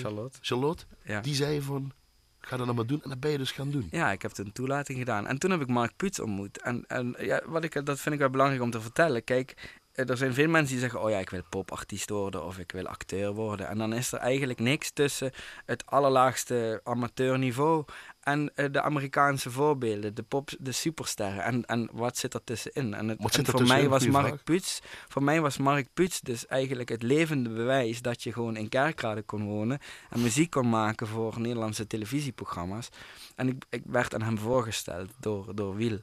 [0.00, 0.38] Charlotte.
[0.40, 1.20] Charlotte, Ja.
[1.20, 1.92] die zei van,
[2.40, 3.02] ga dat nou maar doen.
[3.02, 3.88] En dat ben je dus gaan doen.
[3.90, 5.26] Ja, ik heb een toelating gedaan.
[5.26, 6.60] En toen heb ik Mark Puets ontmoet.
[6.62, 9.24] En, en ja, wat ik, dat vind ik wel belangrijk om te vertellen.
[9.24, 12.72] Kijk, er zijn veel mensen die zeggen: Oh ja, ik wil popartiest worden of ik
[12.72, 13.68] wil acteur worden.
[13.68, 15.32] En dan is er eigenlijk niks tussen
[15.64, 17.84] het allerlaagste amateurniveau
[18.20, 21.44] en eh, de Amerikaanse voorbeelden, de, pop, de supersterren.
[21.44, 22.94] En, en wat zit er tussenin?
[22.94, 24.44] En, het, en er voor mij was Mark.
[24.44, 28.68] Puets, voor mij was Mark Puets dus eigenlijk het levende bewijs dat je gewoon in
[28.68, 29.78] Kerkrade kon wonen
[30.10, 32.88] en muziek kon maken voor Nederlandse televisieprogramma's.
[33.34, 35.98] En ik, ik werd aan hem voorgesteld door, door Wiel.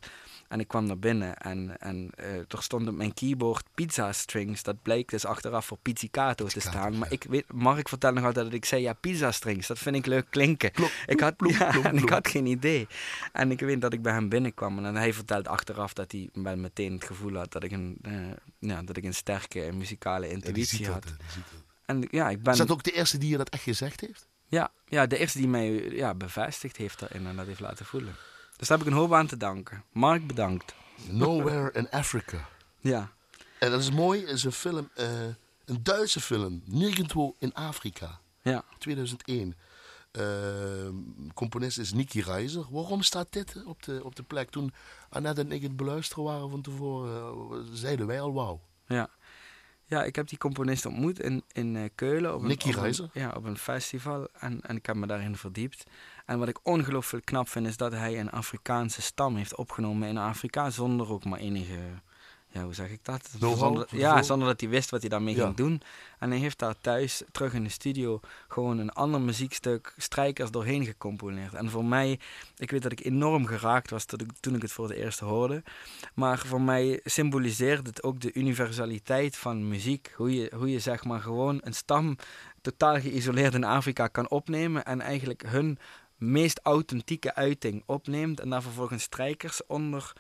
[0.50, 4.64] En ik kwam naar binnen en, en eh, er stond op mijn keyboard pizza strings.
[4.64, 6.92] Dat bleek dus achteraf voor pizzicato te staan.
[6.92, 6.98] ja.
[6.98, 9.96] Maar ik weet, Mark vertelde nog altijd dat ik zei, ja, pizza strings, dat vind
[9.96, 10.72] ik leuk klinken.
[10.72, 12.88] Plop, ik had, plop, ja, en ik had geen idee.
[13.32, 16.58] En ik weet dat ik bij hem binnenkwam en hij vertelde achteraf dat hij wel
[16.58, 18.14] meteen het gevoel had dat ik een, eh,
[18.60, 21.04] ja, dat ik een sterke muzikale intuïtie had.
[21.04, 21.14] dat.
[21.86, 22.54] En ja, ik ben...
[22.54, 24.28] Is dat ook de eerste die je dat echt gezegd heeft?
[24.48, 28.16] Ja, ja, de eerste die mij ja, bevestigd heeft daarin en dat heeft laten voelen.
[28.60, 29.84] Dus daar heb ik een hoop aan te danken.
[29.92, 30.76] Mark, bedankt.
[31.10, 32.50] Nowhere in Africa.
[32.80, 33.12] Ja,
[33.60, 35.24] En dat is mooi, het is een film, eh,
[35.66, 38.64] een Duitse film, Nirgendwo in Afrika, ja.
[38.78, 39.56] 2001.
[40.12, 40.24] Eh,
[41.34, 42.66] componist is Nicky Reiser.
[42.70, 44.50] Waarom staat dit op de, op de plek?
[44.50, 44.74] Toen
[45.10, 48.62] Annette en ik het beluisteren waren van tevoren, eh, zeiden wij al wauw.
[48.86, 49.10] Ja.
[49.90, 52.36] Ja, ik heb die componist ontmoet in, in eh, Keulen.
[52.36, 53.10] Op een, Nicky Reiser?
[53.14, 54.28] Ja, op een festival.
[54.40, 55.84] En, en ik heb me daarin verdiept.
[56.26, 60.18] En wat ik ongelooflijk knap vind, is dat hij een Afrikaanse stam heeft opgenomen in
[60.18, 60.70] Afrika.
[60.70, 61.80] Zonder ook maar enige,
[62.52, 63.30] ja, hoe zeg ik dat?
[63.40, 65.44] Zonder, ja, zonder dat hij wist wat hij daarmee Ja.
[65.44, 65.82] ging doen.
[66.20, 70.86] En hij heeft daar thuis, terug in de studio, gewoon een ander muziekstuk, strijkers doorheen
[70.86, 71.54] gecomponeerd.
[71.54, 72.20] En voor mij,
[72.58, 75.20] ik weet dat ik enorm geraakt was toen ik, toen ik het voor het eerst
[75.20, 75.64] hoorde.
[76.14, 80.14] Maar voor mij symboliseert het ook de universaliteit van muziek.
[80.16, 82.16] Hoe je, hoe je zeg maar gewoon een stam
[82.62, 85.78] totaal geïsoleerd in Afrika kan opnemen en eigenlijk hun
[86.18, 90.14] meest authentieke uiting opneemt en daar vervolgens strijkers onder,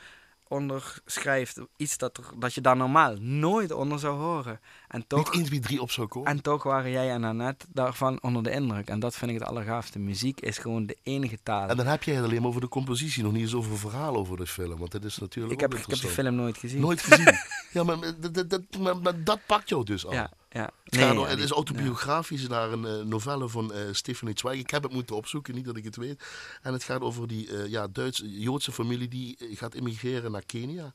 [0.49, 1.59] onder schrijft.
[1.77, 4.59] Iets dat, er, dat je daar normaal nooit onder zou horen.
[4.87, 6.29] En toch, Niet 1, 2, 3 op zou komen.
[6.31, 8.87] en toch waren jij en Annette daarvan onder de indruk.
[8.87, 9.99] En dat vind ik het allergaafste.
[9.99, 11.67] Muziek is gewoon de enige taal.
[11.69, 13.79] En dan heb jij het alleen maar over de compositie, nog niet eens over het
[13.79, 14.77] verhaal over de film.
[14.79, 16.25] Want dat is natuurlijk ik, heb, ik heb interessant.
[16.25, 16.79] film nooit gezien.
[16.81, 17.33] Nooit gezien.
[17.73, 17.97] ja, maar,
[18.31, 20.13] dat, dat- maar, maar dat pakt jou dus al.
[20.13, 20.69] Ja, ja.
[20.83, 24.59] Het, Nee, het is autobiografisch naar een eh, novelle van eh Stephanie Zweig.
[24.59, 26.23] Ik heb het moeten opzoeken, niet dat ik het weet.
[26.61, 30.93] En het gaat over die eh, ja, Duits-Joodse familie die gaat immigreren naar Kenia.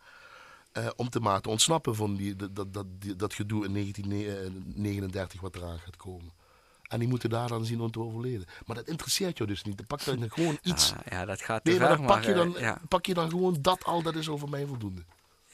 [0.97, 2.87] om te te ontsnappen van die, dat, dat,
[3.17, 6.33] dat, gedoe in 1939 wat eraan gaat komen.
[6.88, 8.47] En die moeten daar dan zien om te overleden.
[8.67, 9.77] Maar dat interesseert jou dus niet.
[9.77, 10.93] Dan pak je dan gewoon iets.
[10.93, 12.81] Ah, ja, dat gaat te nee, maar dan pak je dan, ja.
[12.88, 15.05] pak je dan gewoon dat al, dat is over mij voldoende.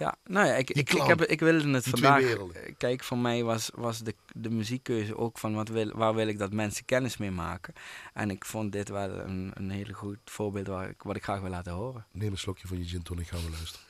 [0.00, 2.36] Ja, nou ja, ik, ik, heb, ik wilde het Die vandaag.
[2.76, 6.38] Kijk, voor mij was, was de, de muziekkeuze ook van wat wil, waar wil ik
[6.38, 7.74] dat mensen kennis mee maken.
[8.14, 11.40] En ik vond dit wel een, een hele goed voorbeeld waar ik, wat ik graag
[11.40, 12.06] wil laten horen.
[12.12, 13.86] Neem een slokje van je gin tonic, gaan we luisteren.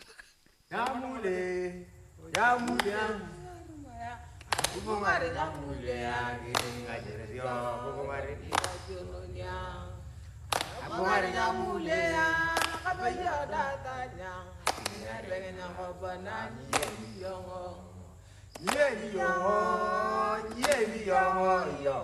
[0.69, 1.85] Yamule,
[2.31, 2.99] yamule,
[4.75, 6.07] Bubungari yamule
[8.99, 9.90] agiringa
[10.91, 12.27] Morena mulea,
[12.83, 14.47] kabaya data nyang.
[14.99, 17.79] Nya renge nyang kobana nyi yongo.
[18.59, 19.59] Nyi yongo,
[20.59, 21.55] nyi yongo
[21.87, 21.99] yo.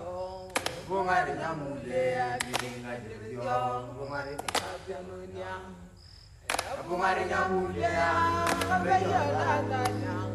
[0.87, 2.93] Mulea, bilinga
[3.35, 3.59] yo.
[4.07, 5.53] Morena kabya nunya.
[6.87, 8.09] Morena mulea,
[8.71, 10.31] kabaya data nyang.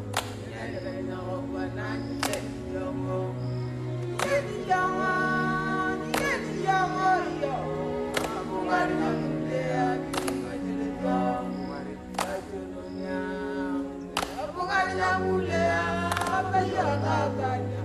[0.52, 2.36] Nya renge nyang kobana nyi
[2.74, 3.20] yongo.
[4.20, 5.12] Nyi yongo,
[6.04, 6.32] nyi
[6.68, 7.10] yongo
[7.40, 7.71] yo.
[8.72, 8.90] Thank
[17.72, 17.81] you.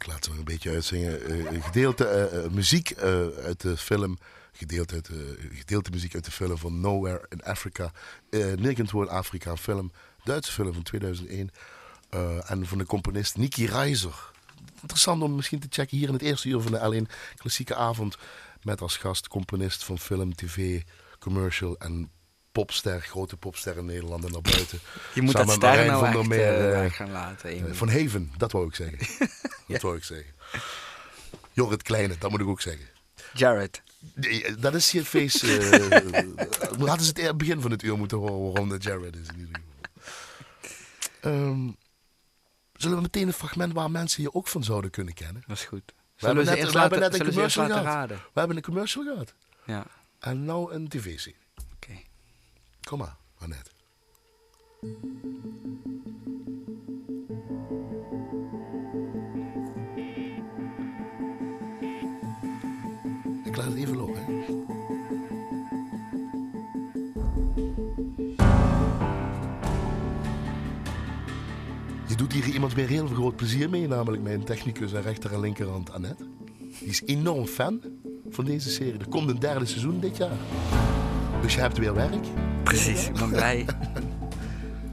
[0.00, 1.30] Ik laat ze een beetje uitzingen.
[1.54, 2.94] Een gedeelte eh, eh, muziek
[3.44, 4.18] uit de film.
[4.52, 7.92] Gedeelte, uit de, gedeelte muziek uit de film van Nowhere in Africa.
[8.30, 9.92] Uh, Nirgendwo in Afrika, film.
[10.24, 11.50] Duitse film van 2001.
[12.08, 14.30] Eh, en van de componist Niki Reiser.
[14.80, 18.16] Interessant om misschien te checken hier in het eerste uur van de L1 Klassieke Avond.
[18.62, 20.82] Met als gast componist van film, tv,
[21.18, 22.10] commercial en
[22.52, 23.00] popster.
[23.00, 24.78] Grote popster in Nederland en naar buiten.
[25.14, 27.50] Je moet Samen dat sterren nou van echt der Meer, eh, eh, gaan laten.
[27.68, 28.98] Eh, Van Heven, dat wou ik zeggen.
[29.68, 30.34] Dat wou ik zeggen.
[31.52, 32.86] Jorrit Kleine, dat moet ik ook zeggen.
[33.34, 33.82] Jared.
[34.14, 35.40] Nee, dat is je feest.
[35.40, 39.38] we hadden ze het begin van het uur moeten horen waarom dat Jared is in
[39.38, 41.32] ieder geval.
[41.32, 41.68] Ehm,
[42.76, 45.42] zullen we meteen een fragment waar mensen je ook van zouden kunnen kennen?
[45.46, 45.82] Dat is goed.
[46.16, 48.08] We hebben net, we hebben laten- net een commercial gehad.
[48.08, 49.34] We hebben een commercial gehad.
[49.64, 49.86] Ja,
[50.18, 51.38] En nou een tv-serie.
[52.90, 53.70] Kom maar, Annette.
[63.44, 64.26] Ik laat het even lopen.
[72.08, 75.40] Je doet hier iemand weer heel groot plezier mee, namelijk mijn technicus en rechter en
[75.40, 76.24] linkerhand Annette.
[76.58, 77.80] Die is enorm fan
[78.28, 79.00] van deze serie.
[79.00, 80.36] Er komt een derde seizoen dit jaar.
[81.42, 82.24] Dus je hebt weer werk.
[82.62, 83.64] Precies, ik ben blij.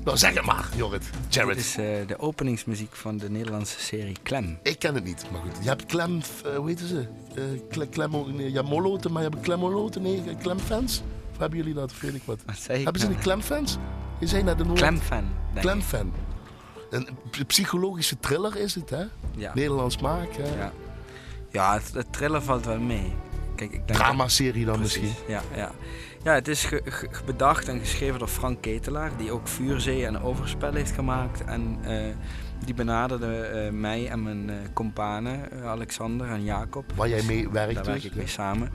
[0.03, 1.01] Nou, zeg het maar, Jorrit.
[1.01, 1.57] Dit Jared.
[1.57, 4.59] is eh, de openingsmuziek van de Nederlandse serie Klem.
[4.63, 5.51] Ik ken het niet, maar goed.
[5.61, 7.07] Je hebt klem, eh, hoe heet ze?
[7.35, 11.01] Eh kle, klemo, nee, ja, moloten, maar je hebt klemoloten, nee, eh, klemfans?
[11.31, 12.39] Of hebben jullie dat, of weet ik wat?
[12.45, 13.17] Wat zei Hebben ze nou?
[13.17, 13.77] niet klemfans?
[14.19, 14.79] Je zei net een woord.
[14.79, 15.25] Klemfan.
[15.59, 16.13] Klemfan.
[16.89, 17.07] Een
[17.47, 19.03] psychologische thriller is het, hè?
[19.35, 19.51] Ja.
[19.53, 20.55] Nederlands maak, hè?
[20.57, 20.71] Ja,
[21.51, 23.13] ja het, het thriller valt wel mee.
[23.57, 25.23] Kijk, ik denk Dramaserie dan Precies, misschien.
[25.27, 25.71] Ja, ja.
[26.23, 30.21] ja, het is ge- ge- bedacht en geschreven door Frank Ketelaar, die ook Vuurzee en
[30.21, 31.43] Overspel heeft gemaakt.
[31.43, 32.15] En eh,
[32.65, 36.85] die benaderde eh, mij en mijn eh companen, Alexander en Jacob.
[36.95, 38.69] Waar jij mee werkt Daar werk dus, ik mee samen.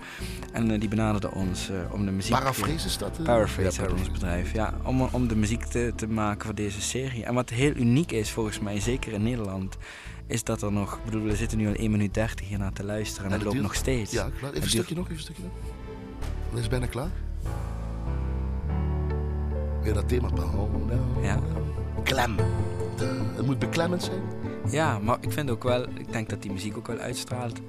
[0.53, 2.33] En die benaderde ons om de muziek...
[2.33, 3.23] Paraphrase is dat?
[3.25, 4.75] Paraphrase Ja, uit ons bedrijf, ja.
[4.83, 7.25] Om, om de muziek te, te maken voor deze serie.
[7.25, 9.77] En wat heel uniek is, volgens mij, zeker in Nederland,
[10.26, 10.94] is dat er nog...
[10.96, 13.35] Ik bedoel, we zitten nu al 1 minuut 30 hier naar te luisteren en Ja,
[13.35, 14.12] het loopt duurt- nog steeds.
[14.12, 14.50] Ja, klaar.
[14.50, 15.52] Even een stukje nog, even een stukje nog.
[16.48, 17.11] Dan is het bijna klaar.
[19.82, 20.28] Weer dat thema.
[20.28, 21.38] Oh, nou, Ja.
[22.02, 22.37] Klem.
[22.96, 24.22] De- het moet beklemmend zijn.
[24.70, 27.61] Ja, maar ik vind ook wel, ik denk dat die muziek ook wel uitstraalt.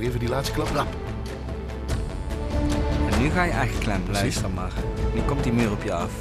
[0.00, 0.68] Nog even die laatste klap.
[0.68, 0.86] Rap.
[3.10, 4.72] En nu ga je echt klem, luister maar.
[5.14, 6.12] Nu komt die muur op je af.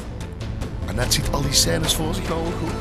[0.88, 2.72] Annette ziet al die scènes voor zich nou ook goed.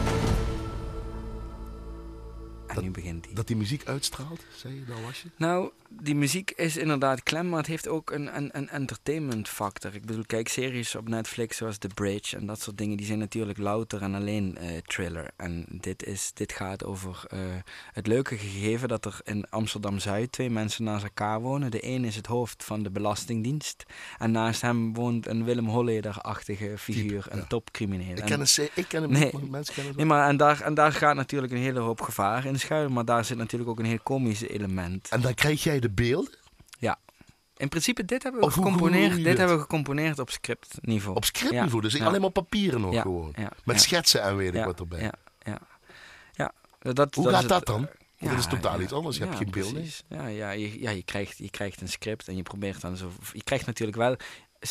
[2.67, 3.35] En Dat- nu begint die.
[3.35, 5.29] Dat die muziek uitstraalt, zei je, daar was je.
[5.37, 9.95] Nou, die muziek is inderdaad klem, maar het heeft ook een, een, een entertainment factor.
[9.95, 13.19] Ik bedoel, kijk, series op Netflix zoals The Bridge en dat soort dingen, die zijn
[13.19, 15.31] natuurlijk louter en alleen eh, thriller.
[15.37, 17.39] En dit, is, dit gaat over eh,
[17.93, 21.71] het leuke gegeven dat er in Amsterdam-Zuid twee mensen naast elkaar wonen.
[21.71, 23.85] De een is het hoofd van de Belastingdienst
[24.19, 27.45] en naast hem woont een Willem Holleder-achtige figuur, een ja.
[27.45, 28.11] topcrimineel.
[28.11, 29.23] Ik En- ken, een, ik ken hem Nee.
[29.23, 32.01] niet, maar mensen kennen Nee, maar en daar, en daar gaat natuurlijk een hele hoop
[32.01, 35.09] gevaar in schuilen, maar daar zit natuurlijk ook een heel komisch element.
[35.09, 36.37] En dan krijg jij de beelden
[37.57, 41.17] In principe, dit hebben we Of gecomponeerd, dit hebben we gecomponeerd op scriptniveau.
[41.17, 42.05] op scriptniveau, dus Ja.
[42.07, 43.33] alleen maar papieren nog Ja, gewoon.
[43.37, 43.83] ja, Met ja.
[43.83, 45.01] schetsen en weet ik ja, wat erbij.
[45.01, 45.13] Ja,
[45.43, 45.59] ja,
[46.33, 46.53] ja.
[46.93, 47.89] Dat, Hoe dat gaat dat het- dan?
[48.19, 49.17] Want dat is totaal ja, iets anders.
[49.17, 49.85] Je hebt geen beelden.
[50.09, 53.11] Ja, ja, je, ja je, krijgt, je krijgt een script en je probeert dan zo.
[53.33, 54.17] Je krijgt natuurlijk wel.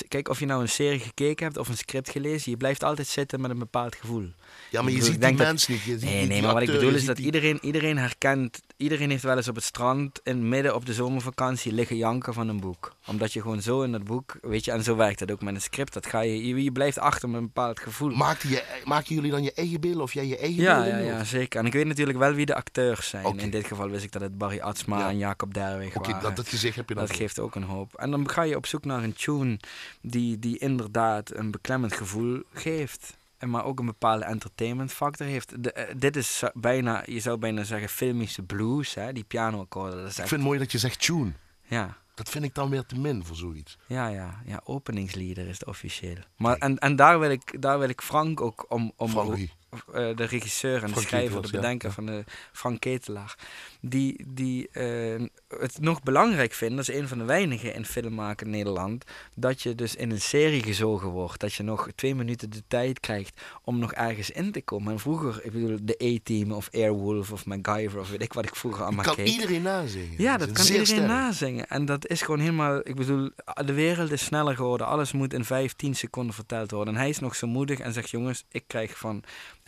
[0.07, 3.07] Kijk, of je nou een serie gekeken hebt of een script gelezen, je blijft altijd
[3.07, 4.31] zitten met een bepaald gevoel.
[4.71, 5.81] Ja, maar je bedoel, ziet die mensen niet.
[5.83, 9.09] Je ziet Nee, nee, maar wat ik bedoel is dat die- iedereen, iedereen herkent, iedereen
[9.09, 12.59] heeft wel eens op het strand in midden op de zomervakantie liggen janken van een
[12.59, 12.95] boek.
[13.07, 15.55] Omdat je gewoon zo in dat boek, weet je, en zo werkt het ook met
[15.55, 15.93] een script.
[15.93, 18.09] Dat ga je, je, je blijft achter met een bepaald gevoel.
[18.15, 21.05] Maakte je, maken jullie dan je eigen beelden of jij je eigen Ja, beelden?
[21.05, 21.59] ja, ja, zeker.
[21.59, 23.37] En ik weet natuurlijk wel wie de acteurs zijn.
[23.39, 25.09] In dit geval wist ik dat het Barry Atsma Ja.
[25.09, 26.23] en Jacob Derwig Oké, waren.
[26.23, 27.05] dat, dat gezicht heb je dan.
[27.05, 27.93] Dat geeft ook een hoop.
[27.95, 29.59] En dan ga je op zoek naar een tune
[30.01, 33.16] die, die inderdaad een beklemmend gevoel geeft.
[33.37, 35.63] En maar ook een bepaalde entertainment factor heeft.
[35.63, 39.13] De, eh, dit is bijna, je zou bijna zeggen, filmische blues, hè?
[39.13, 39.99] die pianoakkoorden.
[39.99, 41.31] Ik echt, vind het mooi dat je zegt tune.
[41.63, 43.77] ja, Dat vind ik dan weer te min voor zoiets.
[43.87, 46.17] ja, ja, ja, openingslieder is het officieel.
[46.35, 48.91] Maar, en en daar, wil ik, daar wil ik Frank ook om...
[48.95, 49.47] om Frank
[49.93, 51.93] eh, de regisseur en de Frank schrijver, de bedenker ja.
[51.93, 53.35] van de Frank Ketelaar,
[53.81, 58.45] die, die eh, het nog belangrijk vinden, dat is een van de weinigen in filmmaken
[58.45, 62.49] in Nederland, dat je dus in een serie gezogen wordt, dat je nog twee minuten
[62.49, 64.93] de tijd krijgt om nog ergens in te komen.
[64.93, 68.55] En vroeger, ik bedoel, de A-Team of Airwolf of MacGyver of weet ik wat ik
[68.55, 69.27] vroeger allemaal kan keek.
[69.27, 70.13] iedereen nazingen.
[70.17, 71.07] Ja, Dat kan iedereen sterk.
[71.07, 71.67] nazingen.
[71.67, 72.79] En dat is gewoon helemaal...
[72.83, 73.29] Ik bedoel,
[73.65, 74.87] de wereld is sneller geworden.
[74.87, 76.93] Alles moet in 15 seconden verteld worden.
[76.93, 78.09] En hij is nog zo moedig en zegt...
[78.09, 79.23] Jongens, ik krijg van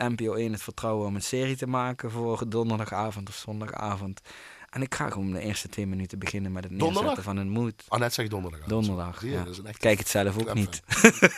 [0.08, 2.10] NPO 1 het vertrouwen om een serie te maken...
[2.10, 4.20] voor donderdagavond of zondagavond.
[4.70, 7.02] En ik ga gewoon de eerste twee minuten beginnen met het Donderdag?
[7.02, 7.84] neerzetten van een mood.
[7.88, 8.60] Annette zegt donderdag.
[8.66, 9.44] Donderdag, ja.
[9.44, 10.82] dat is een Kijk het zelf ook niet.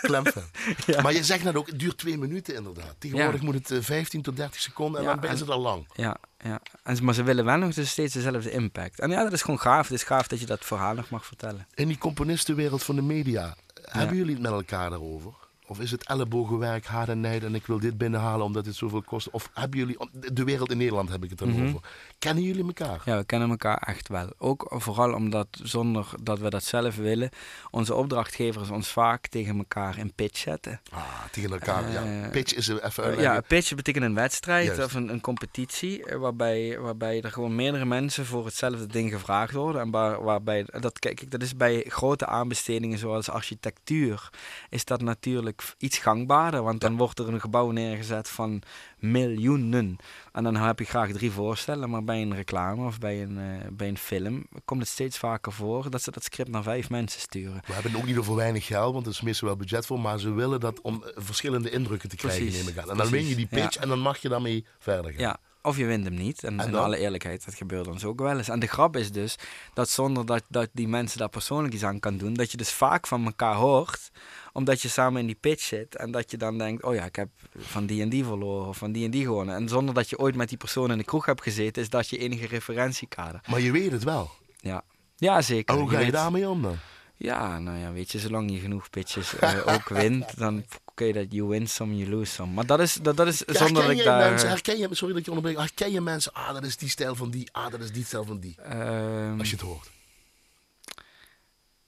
[0.01, 0.43] Klemfan.
[1.03, 2.95] Maar je zegt net ook, het duurt twee minuten inderdaad.
[2.99, 3.47] Tegenwoordig Ja.
[3.47, 5.87] moet het eh, 15 tot 30 seconden en Ja, dan is het al lang.
[5.95, 6.61] Ja, ja.
[6.83, 9.01] En, maar ze willen wel nog dus steeds dezelfde impact.
[9.01, 9.89] En ja, dat is gewoon gaaf.
[9.89, 11.67] Het is gaaf dat je dat verhaal nog mag vertellen.
[11.75, 15.33] In die componistenwereld van de media, hebben jullie het met elkaar daarover?
[15.67, 19.03] Of is het ellebogenwerk, haat en nijd en ik wil dit binnenhalen omdat het zoveel
[19.03, 19.31] kost?
[19.31, 19.97] Of hebben jullie,
[20.33, 21.67] de wereld in Nederland heb ik het dan Mhm.
[21.67, 21.81] over.
[22.19, 23.03] Kennen jullie elkaar?
[23.05, 24.29] Ja, we kennen elkaar echt wel.
[24.39, 27.31] Ook vooral omdat, zonder dat we dat zelf willen,
[27.71, 30.81] onze opdrachtgevers ons vaak tegen elkaar in pitch zetten.
[30.91, 31.91] Ah, tegen elkaar.
[31.91, 32.23] ja.
[32.25, 33.37] Eh, Pitch is even ja, uitleggen.
[33.37, 34.85] een pitch betekent een wedstrijd Juist.
[34.85, 39.53] of een, een competitie eh, waarbij, waarbij er gewoon meerdere mensen voor hetzelfde ding gevraagd
[39.53, 39.81] worden.
[39.81, 44.31] En waar, waarbij, dat, kijk, dat is bij grote aanbestedingen zoals architectuur,
[44.71, 46.63] is dat natuurlijk iets gangbaarder.
[46.63, 48.63] Want dan wordt er een gebouw neergezet van
[48.99, 49.97] miljoenen.
[50.33, 53.69] En dan heb je graag drie voorstellen, maar bij een reclame of bij een, eh,
[53.73, 57.21] bij een film komt het steeds vaker voor dat ze dat script naar vijf mensen
[57.21, 57.63] sturen.
[57.67, 60.01] We hebben ook niet over weinig geld, want er is meestal wel budget voor.
[60.01, 62.91] Maar ze willen dat om eh, verschillende indrukken te krijgen, Precies, neem ik aan.
[62.91, 65.21] En dan win je die pitch en dan mag je daarmee verder gaan.
[65.21, 66.45] Ja, of je wint hem niet.
[66.45, 68.49] En, En in alle eerlijkheid, dat gebeurt ons ook wel eens.
[68.49, 69.37] En de grap is dus
[69.75, 72.73] dat zonder dat, dat die mensen daar persoonlijk iets aan kan doen, dat je dus
[72.73, 74.11] vaak van elkaar hoort,
[74.53, 77.17] omdat je samen in die pitch zit en dat je dan denkt, oh ja, ik
[77.17, 79.55] heb van die en die verloren of van die en die gewonnen.
[79.55, 82.09] En zonder dat je ooit met die persoon in de kroeg hebt gezeten, is dat
[82.09, 83.41] je enige referentiekader.
[83.49, 84.31] Maar je weet het wel.
[84.57, 84.83] Ja,
[85.17, 85.75] ja zeker.
[85.75, 86.77] En hoe ga je daarmee om dan?
[87.17, 90.65] Ja, nou ja, weet je, zolang je genoeg pitches eh, ook wint, dan
[91.01, 92.53] je dat you win some, you lose some.
[92.53, 94.31] Maar dat is, dat, dat is zonder dat ik je daar...
[94.31, 97.15] mensen, herken je, sorry dat je onderbreekt, herken je mensen, ah dat is die stijl
[97.15, 98.55] van die, ah dat is die stijl van die.
[98.63, 99.91] ehm, Als je het hoort.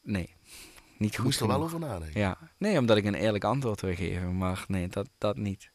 [0.02, 0.28] Nee,
[0.98, 2.20] niet Je goed moest er wel over nadenken.
[2.20, 5.70] Ja, nee, omdat ik een eerlijk antwoord wil geven, maar nee, dat, dat niet.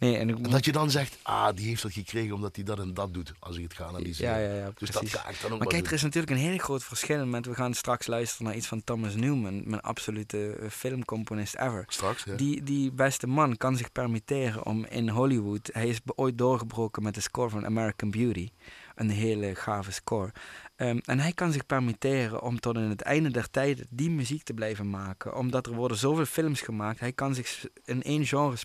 [0.00, 0.16] Nee.
[0.16, 2.94] En ik dat je dan zegt, ah die heeft dat gekregen omdat hij dat en
[2.94, 4.40] dat doet, als ik het ga analyseren.
[4.40, 5.12] Ja, ja, ja, Dus precies.
[5.12, 7.46] dat ga ik dan ook Maar kijk, er is natuurlijk een heel groot verschil met,
[7.46, 11.84] we gaan straks luisteren naar iets van Thomas Newman, mijn absolute eh, filmcomponist ever.
[11.88, 12.24] Straks?
[12.36, 15.70] Die, die beste man kan zich permitteren om in Hollywood.
[15.72, 18.50] Hij is ooit doorgebroken met de score van American Beauty.
[18.94, 20.32] Een hele gave score.
[20.76, 24.42] Ehm, en hij kan zich permitteren om tot in het einde der tijden die muziek
[24.42, 25.36] te blijven maken.
[25.36, 27.00] Omdat er worden zoveel films gemaakt.
[27.00, 28.56] Hij kan zich in één genre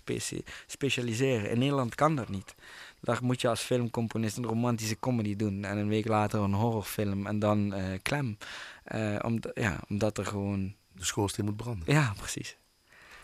[0.66, 1.50] specialiseren.
[1.50, 2.54] In Nederland kan dat niet.
[3.00, 5.64] Daar moet je als filmcomponist een romantische comedy doen.
[5.64, 7.26] En een week later een horrorfilm.
[7.26, 8.36] En dan eh klem.
[8.84, 10.74] Eh, omdat, ja, omdat er gewoon...
[10.92, 11.92] De schoorsteen moet branden.
[11.92, 12.56] Ja, precies.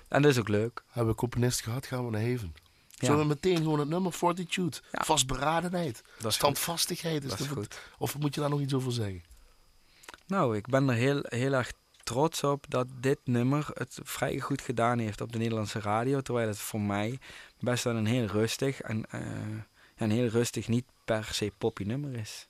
[0.09, 0.85] En dat is ook leuk.
[0.91, 2.55] Hebben we componist gehad, gaan we naar Heven.
[3.07, 4.77] Zullen we meteen gewoon het nummer Fortitude?
[4.93, 5.05] Ja.
[5.05, 7.25] Vastberadenheid, Dat is standvastigheid.
[7.25, 7.79] Is Dat is goed.
[7.99, 9.23] Of moet je daar nog iets over zeggen?
[10.27, 11.73] Nou, ik ben er heel, heel erg
[12.03, 16.21] trots op dat dit nummer het vrij goed gedaan heeft op de Nederlandse radio.
[16.21, 17.19] Terwijl het voor mij
[17.61, 19.21] best wel een heel rustig en eh,
[19.97, 22.49] ja, een heel rustig, niet per se poppy nummer is.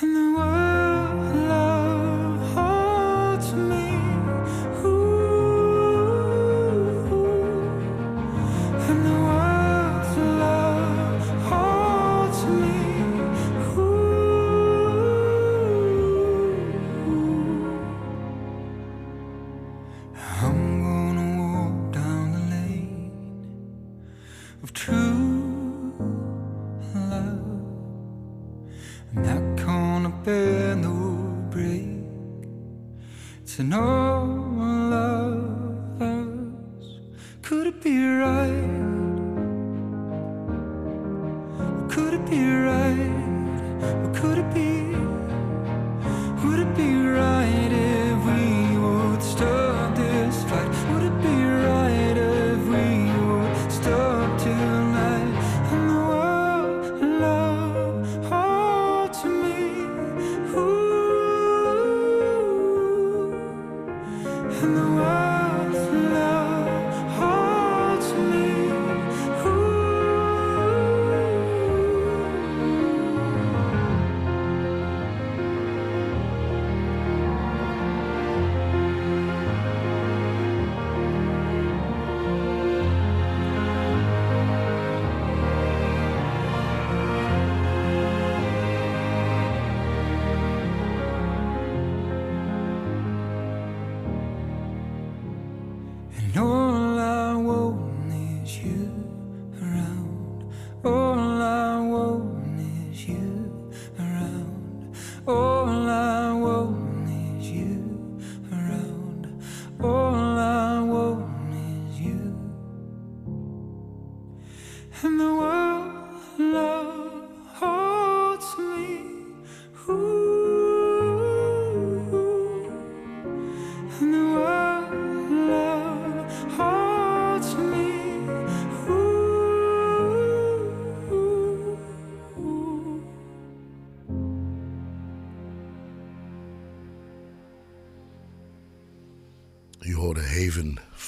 [0.00, 0.51] And the world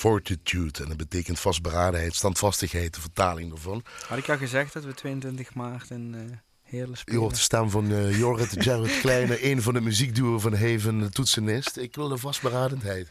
[0.05, 3.85] Fortitude en dat betekent vastberadenheid, standvastigheid, de vertaling daarvan.
[4.09, 7.21] Had ik al gezegd dat we 22 maart in Je spelen?
[7.21, 11.09] hoort de stem van eh Jorrit Gerrit Kleine, een van de muziekduo van Haven, de
[11.09, 11.77] toetsenist.
[11.77, 13.09] Ik wil de vastberadenheid.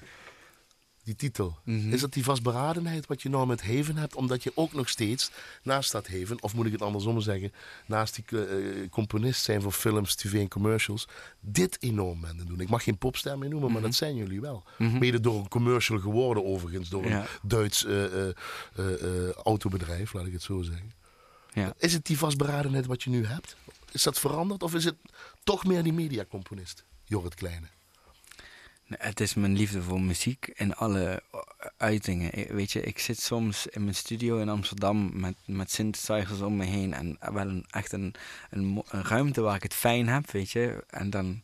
[1.04, 1.58] Die titel.
[1.64, 1.94] Mhm.
[1.94, 5.32] Is dat die vastberadenheid wat je nou met Haven hebt, omdat je ook nog steeds
[5.64, 7.52] naast dat Haven, of moet ik het andersom zeggen,
[7.86, 11.08] naast die eh, componist zijn voor films, tv en commercials,
[11.40, 12.60] dit enorm bent doen.
[12.60, 14.64] Ik mag geen popster meer noemen, maar dat zijn jullie wel.
[14.78, 14.98] Mhm.
[14.98, 17.20] Mede door een commercial geworden overigens, door Ja.
[17.22, 18.30] een Duits eh, eh,
[18.76, 20.92] eh, eh, autobedrijf, laat ik het zo zeggen.
[21.54, 21.74] Ja.
[21.78, 23.56] Is het die vastberadenheid wat je nu hebt?
[23.92, 24.96] Is dat veranderd of is het
[25.44, 27.68] toch meer die mediacomponist, Jorrit Kleine?
[28.98, 31.40] Het is mijn liefde voor muziek en alle eh,
[31.78, 32.56] uitingen.
[32.56, 36.66] Weet je, ik zit soms in mijn studio in Amsterdam met, met synthesizers om me
[36.66, 36.94] heen.
[36.94, 38.16] En wel een, echt een,
[38.50, 40.84] een, een ruimte waar ik het fijn heb, weet je.
[40.90, 41.42] En dan...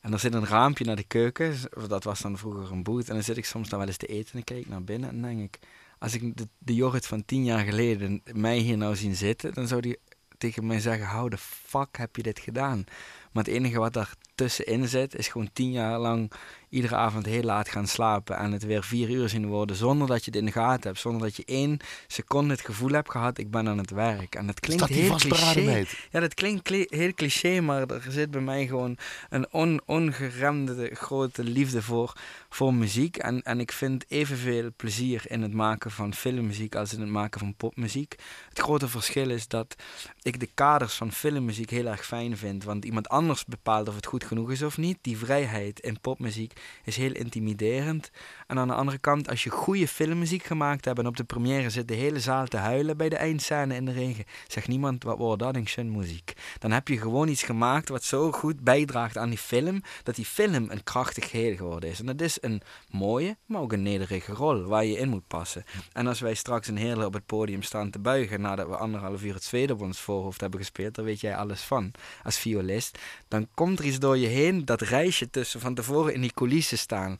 [0.00, 1.54] En er zit een raampje naar de keuken.
[1.88, 3.08] Dat was dan vroeger een boot.
[3.08, 5.10] En dan zit ik soms dan wel eens te eten en kijk ik naar binnen.
[5.10, 5.58] En denk ik,
[5.98, 9.80] als ik de, de van tien jaar geleden mij hier nou zien zitten, dan zou
[9.80, 9.98] die
[10.38, 12.84] tegen mij zeggen, hou de fuck heb je dit gedaan?
[13.32, 16.32] Maar het enige wat er tussenin zit, is gewoon tien jaar lang
[16.68, 20.24] iedere avond heel laat gaan slapen en het weer vier uur zien worden zonder dat
[20.24, 23.38] je het in de gaten hebt, zonder dat je één seconde het gevoel hebt gehad,
[23.38, 24.34] ik ben aan het werk.
[24.34, 25.84] En dat klinkt dat heel cliché.
[26.10, 28.96] Ja, dat klinkt kli- heel cliché, maar er zit bij mij gewoon
[29.30, 32.12] een on, ongeremde grote liefde voor,
[32.48, 33.16] voor muziek.
[33.16, 37.40] En, en ik vind evenveel plezier in het maken van filmmuziek als in het maken
[37.40, 38.14] van popmuziek.
[38.48, 39.76] Het grote verschil is dat
[40.22, 42.64] ik de kaders van filmmuziek heel erg fijn vind.
[42.64, 44.98] Want iemand anders bepaalt of het goed genoeg is of niet.
[45.00, 46.52] Die vrijheid in popmuziek
[46.84, 48.10] is heel intimiderend.
[48.50, 51.70] En aan de andere kant, als je goede filmmuziek gemaakt hebt en op de première
[51.70, 55.18] zit de hele zaal te huilen bij de eindscène in de regen, zegt niemand wat
[55.18, 56.32] wordt dat in muziek.
[56.58, 60.24] Dan heb je gewoon iets gemaakt wat zo goed bijdraagt aan die film, dat die
[60.24, 62.00] film een krachtig geheel geworden is.
[62.00, 65.64] En dat is een mooie, maar ook een nederige rol waar je in moet passen.
[65.92, 69.22] En als wij straks een hele op het podium staan te buigen nadat we anderhalf
[69.22, 71.92] uur het zweet op ons voorhoofd hebben gespeeld, daar weet jij alles van
[72.22, 72.98] als violist,
[73.28, 76.78] dan komt er iets door je heen, dat reisje tussen van tevoren in die coulissen
[76.78, 77.16] staan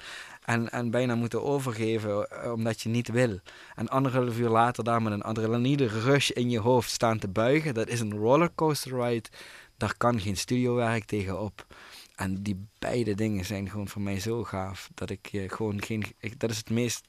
[0.51, 3.39] en, en bijna moeten overgeven eh, omdat je niet wil.
[3.75, 7.75] En anderhalf uur later daar met een adrenaline rush in je hoofd staan te buigen,
[7.75, 9.29] dat is een rollercoaster ride.
[9.77, 11.67] Daar kan geen studiowerk tegenop.
[12.15, 16.05] En die beide dingen zijn gewoon voor mij zo gaaf dat ik je gewoon geen.
[16.19, 17.03] Ik, dat is het meest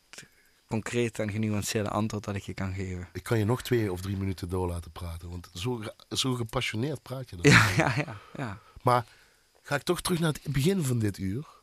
[0.67, 3.07] concrete en genuanceerde antwoord dat ik je kan geven.
[3.13, 7.01] Ik kan je nog twee of drie minuten door laten praten, want zo, zo gepassioneerd
[7.01, 7.51] praat je dan.
[7.51, 8.15] Ja, ja, ja.
[8.37, 8.59] ja.
[8.81, 9.05] Maar
[9.61, 11.59] ga ik toch terug naar het begin van dit uur.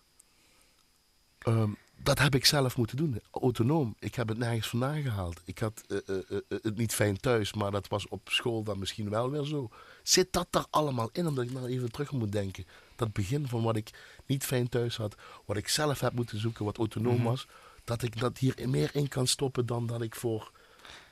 [1.49, 1.71] Ehm,
[2.03, 3.95] dat heb ik zelf moeten doen, autonoom.
[3.99, 5.41] Ik heb het nergens vandaan gehaald.
[5.45, 8.79] Ik had eh, eh, eh, het niet fijn thuis, maar dat was op school dan
[8.79, 9.71] misschien wel weer zo.
[10.03, 12.67] Zit dat er allemaal in, omdat ik nou even terug moet denken?
[12.97, 13.91] Dat begin van wat ik
[14.27, 17.25] niet fijn thuis had, wat ik zelf heb moeten zoeken, wat autonoom Mhm.
[17.25, 17.47] was.
[17.85, 20.51] Dat ik dat hier meer in kan stoppen dan dat ik voor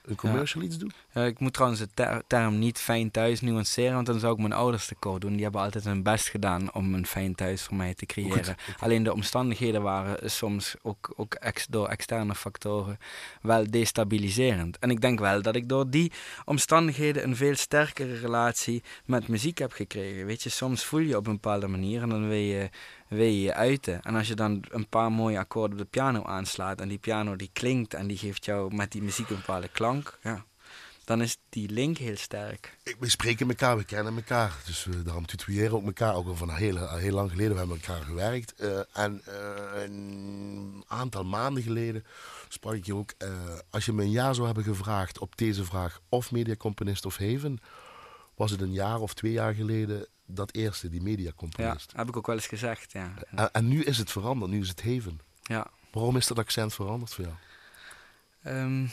[0.06, 0.90] een commercial iets doe.
[1.14, 4.38] Ja, ik moet trouwens de ter- term niet fijn thuis nuanceren, want dan zou ik
[4.38, 5.32] mijn ouders tekort doen.
[5.32, 8.56] Die hebben altijd hun best gedaan om een fijn thuis voor mij te creëren.
[8.78, 12.98] Alleen de omstandigheden waren soms ook, ook ex, door externe factoren
[13.42, 14.78] wel destabiliserend.
[14.78, 16.12] En ik denk wel dat ik door die
[16.44, 20.26] omstandigheden een veel sterkere relatie met muziek heb gekregen.
[20.26, 22.68] Weet je, soms voel je op een bepaalde manier en dan wil je
[23.08, 24.02] wil je je uiten.
[24.02, 27.36] En als je dan een paar mooie akkoorden op de piano aanslaat en die piano
[27.36, 30.44] die klinkt en die geeft jou met die muziek een bepaalde klank, ja,
[31.06, 32.78] dan is die link heel sterk.
[32.98, 34.56] We spreken elkaar, we kennen elkaar.
[34.66, 36.14] Dus we daarom tutoyeren ook elkaar.
[36.14, 38.54] Ook al van heel, heel lang geleden we hebben elkaar gewerkt.
[38.54, 42.04] Eh, en eh, een aantal maanden geleden
[42.48, 43.12] sprak ik je ook.
[43.18, 43.28] eh,
[43.70, 47.58] als je me een jaar zou hebben gevraagd op deze vraag of mediacomponist of Haven,
[48.34, 51.92] was het een jaar of twee jaar geleden dat eerste, die Ja, mediacomponist.
[51.96, 53.12] heb ik ook wel eens gezegd, ja.
[53.34, 55.20] En, en nu is het veranderd, nu is het Haven.
[55.42, 55.66] ja.
[55.92, 57.36] Waarom is dat accent veranderd voor jou?
[58.42, 58.86] Ehm,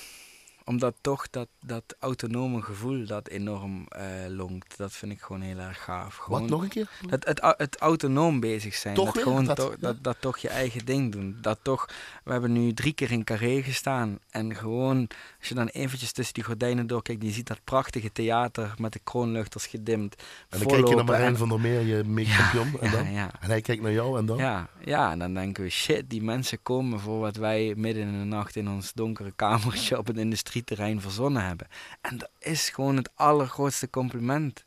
[0.65, 5.57] omdat toch dat, dat autonome gevoel dat enorm eh, longt, dat vind ik gewoon heel
[5.57, 6.15] erg gaaf.
[6.15, 6.89] Gewoon Wat nog een keer?
[7.09, 8.95] Het, het, het autonoom bezig zijn.
[8.95, 9.23] Toch dat, weer?
[9.23, 9.75] gewoon Dat- ja.
[9.79, 11.37] dat, dat toch je eigen ding doen.
[11.41, 11.89] Dat toch,
[12.23, 14.19] we hebben nu drie keer in Carré gestaan.
[14.29, 15.07] En gewoon,
[15.39, 18.99] als je dan eventjes tussen die gordijnen doorkijkt, je ziet dat prachtige theater met de
[19.03, 20.15] kroonluchters gedimd.
[20.49, 22.81] En dan kijk je naar Marijn en- van der Meer, je make-champion.
[22.81, 23.11] en, dan?
[23.11, 23.31] ja.
[23.39, 24.37] en hij kijkt naar jou en dan?
[24.37, 28.19] Ja, ja, en dan denken we, shit, die mensen komen voor wat wij midden in
[28.19, 30.17] de nacht in ons donkere kamertje op het
[30.53, 31.67] industrieterrein verzonnen hebben.
[32.01, 34.65] En dat is gewoon het allergrootste compliment.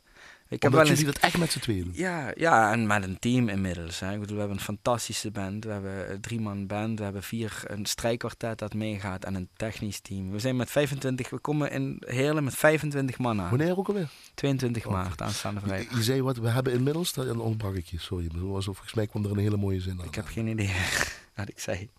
[0.49, 1.93] Ik heb wel eens jullie dat echt met z'n tweeën doen.
[1.95, 3.99] ja, ja, en met een team inmiddels.
[3.99, 4.13] Hè.
[4.13, 5.63] Ik bedoel, we hebben een fantastische band.
[5.63, 6.97] We hebben een drie-man band.
[6.97, 10.31] We hebben vier, een strijkkwartet dat meegaat en een technisch team.
[10.31, 13.49] We zijn met 25, we komen in Heerlen met 25 man aan.
[13.49, 14.09] Wanneer ook alweer?
[14.33, 14.91] 22 Oh.
[14.91, 15.95] maart, aanstaande vrijdag.
[15.97, 18.29] je zei wat, we hebben inmiddels, dat dan ontbrak ik je, sorry.
[18.33, 20.05] maar was- Volgens mij kwam er een hele mooie zin aan.
[20.05, 20.71] Ik heb geen idee
[21.35, 21.89] wat ik zei.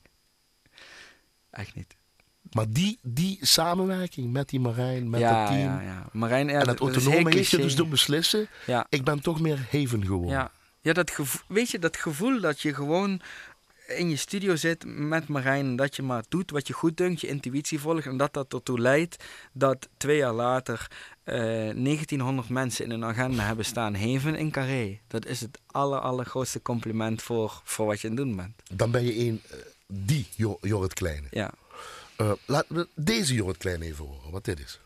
[1.50, 1.96] Echt niet.
[2.52, 6.06] Maar die, die samenwerking met die Marijn, met ja, dat team ja, ja.
[6.12, 8.48] Marijn, ja, en het is autonome heeft je dus doen beslissen,
[8.88, 10.30] ik ben toch meer Haven geworden.
[10.30, 13.20] Ja, ja dat gevoel, weet je, dat gevoel dat je gewoon
[13.96, 17.20] in je studio zit met Marijn en dat je maar doet wat je goed dunkt,
[17.20, 20.86] je intuïtie volgt en dat dat ertoe leidt dat twee jaar later
[21.24, 21.34] eh
[21.74, 24.98] 1900 mensen in een agenda hebben staan heven in Carré.
[25.06, 28.52] Dat is het aller, allergrootste compliment voor, voor wat je aan het doen bent.
[28.72, 31.26] Dan ben je een, eh, die Jor- Jorrit Kleine.
[31.30, 31.50] Ja.
[32.18, 34.80] Eh, laten we deze Jorrit Kleine even horen, wat dit is.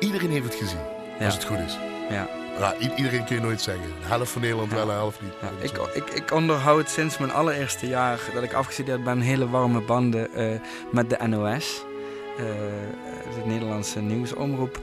[0.00, 0.78] Iedereen heeft het gezien,
[1.18, 1.24] Ja.
[1.24, 1.78] als het goed is.
[2.10, 2.28] Ja.
[2.58, 3.84] Ja, iedereen kun je nooit zeggen.
[4.00, 4.76] De helft van Nederland Ja.
[4.76, 5.32] wel, de helft niet.
[5.40, 9.80] Ja, ik, ik, ik onderhoud sinds mijn allereerste jaar dat ik afgestudeerd ben hele warme
[9.80, 10.60] banden eh,
[10.92, 11.82] met de NOS,
[12.38, 12.44] eh,
[13.34, 14.80] de Nederlandse nieuwsomroep.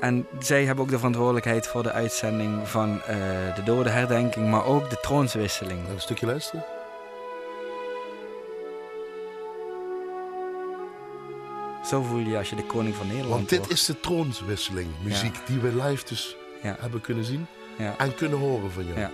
[0.00, 3.16] En zij hebben ook de verantwoordelijkheid voor de uitzending van eh,
[3.54, 5.88] de dodenherdenking, maar ook de troonswisseling.
[5.88, 6.64] Een stukje luisteren.
[11.86, 13.72] Zo voel je je als je de koning van Nederland Want dit wordt.
[13.72, 14.88] is de troonswisseling.
[15.02, 16.76] Muziek die we live dus Ja.
[16.80, 17.46] hebben kunnen zien
[17.78, 17.94] Ja.
[17.98, 18.98] en kunnen horen van jou.
[18.98, 19.10] Ja.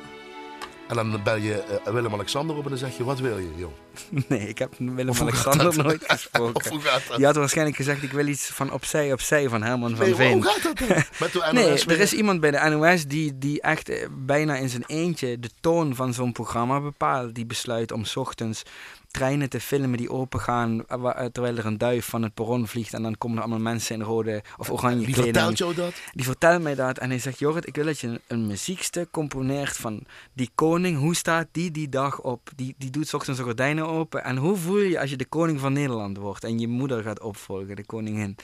[0.89, 3.71] En dan bel je eh, Willem-Alexander op en dan zeg je, wat wil je, joh?
[4.29, 6.71] Nee, ik heb Willem-Alexander nooit gesproken.
[6.73, 7.17] hoe gaat dat?
[7.17, 10.33] Die had waarschijnlijk gezegd, ik wil iets van opzij, opzij van Herman van nee, Veen.
[10.33, 10.89] hoe gaat dat dan?
[11.21, 14.69] Met de Nee, er is iemand bij de NOS die, die echt eh, bijna in
[14.69, 17.35] zijn eentje de toon van zo'n programma bepaalt.
[17.35, 18.63] Die besluit om 's ochtends
[19.11, 22.95] treinen te filmen die opengaan eh, eh, terwijl er een duif van het perron vliegt
[22.95, 25.37] en dan komen er allemaal mensen in rode of oranje Wie kleding.
[25.37, 25.95] vertelt jou dat?
[26.13, 29.11] Die vertelt mij dat en hij zegt, Jorrit, ik wil dat je een, een muziekstuk
[29.11, 30.99] componeert van die koning.
[30.99, 32.51] Hoe staat die die dag op?
[32.57, 34.25] Die, die doet ochtends de gordijnen open.
[34.25, 37.21] En hoe voel je als je de koning van Nederland wordt en je moeder gaat
[37.21, 38.37] opvolgen, de koningin?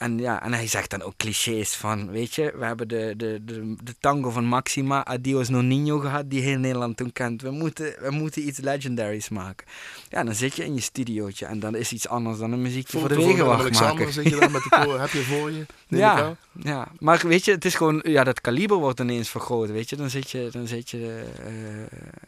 [0.00, 3.40] En, ja, en hij zegt dan ook clichés van, weet je, we hebben de, de,
[3.44, 7.42] de, de tango van Maxima, Adios No Nino gehad, die heel Nederland toen kent.
[7.42, 9.66] We moeten, we moeten iets legendaries maken.
[10.08, 12.98] Ja, dan zit je in je studiootje en dan is iets anders dan een muziekje
[12.98, 14.22] voor de Foto van wegenwacht Willem-Alexander maken.
[14.22, 15.66] zit je daar met de koor, heb je voor je?
[15.86, 19.88] Ja, ja, maar weet je, het is gewoon, ja, dat kaliber wordt ineens vergroot, weet
[19.88, 19.96] je.
[19.96, 21.52] Dan zit je, dan zit je eh,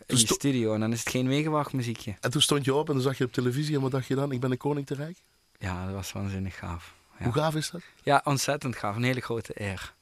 [0.07, 2.15] in je studio en dan is het geen wegenwachtmuziekje.
[2.21, 4.15] En toen stond je op en dan zag je op televisie en wat dacht je
[4.15, 4.33] dan?
[4.33, 5.17] Ik ben een koning te rijk?
[5.59, 7.01] Ja, dat was waanzinnig gaaf.
[7.23, 7.29] Ja.
[7.29, 7.81] Hoe gaaf is dat?
[8.03, 8.97] ja, ontzettend gaaf.
[8.97, 9.95] Een hele grote eer.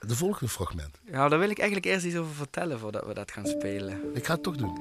[0.00, 1.00] De volgende fragment.
[1.04, 4.00] Ja, daar wil ik eigenlijk eerst iets over vertellen voordat we dat gaan spelen.
[4.14, 4.78] Ik ga het toch doen.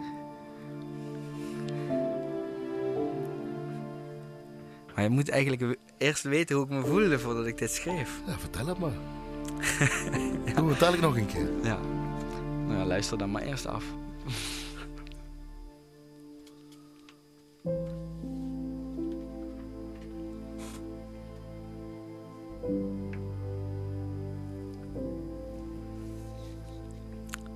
[4.95, 8.09] Maar je moet eigenlijk eerst weten hoe ik me voelde voordat ik dit schreef.
[8.27, 8.91] Ja, vertel het maar.
[10.55, 11.49] Doe het dadelijk nog een keer.
[11.63, 11.77] Ja.
[12.65, 13.83] Nou ja, luister dan maar eerst af.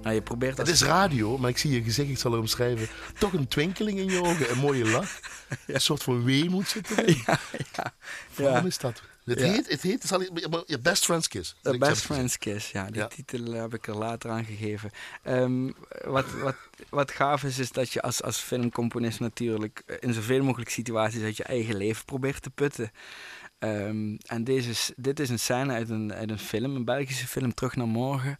[0.01, 2.87] Nou, je probeert Het is radio, maar ik zie je gezicht, ik zal het omschrijven.
[3.19, 5.19] Toch een twinkeling in je ogen, een mooie lach.
[5.67, 7.21] Een soort van weemoed zit erin.
[7.25, 7.39] Ja,
[7.75, 7.93] ja.
[8.35, 9.01] Waarom is dat?
[9.23, 9.45] Het Ja.
[9.45, 11.55] heet, het heet, zal ik- maar je best friend's kiss.
[11.61, 13.07] The Best Friends Kiss, ja, die Ja.
[13.07, 14.91] titel heb ik er later aan gegeven.
[15.23, 15.71] Ehm,
[16.05, 16.55] wat, wat,
[16.89, 21.37] wat gaaf is, is dat je als, als filmcomponist natuurlijk in zoveel mogelijk situaties uit
[21.37, 22.91] je eigen leven probeert te putten.
[23.59, 27.53] Ehm, en deze, dit is een scène uit een, uit een film, een Belgische film,
[27.53, 28.37] Terug naar Morgen.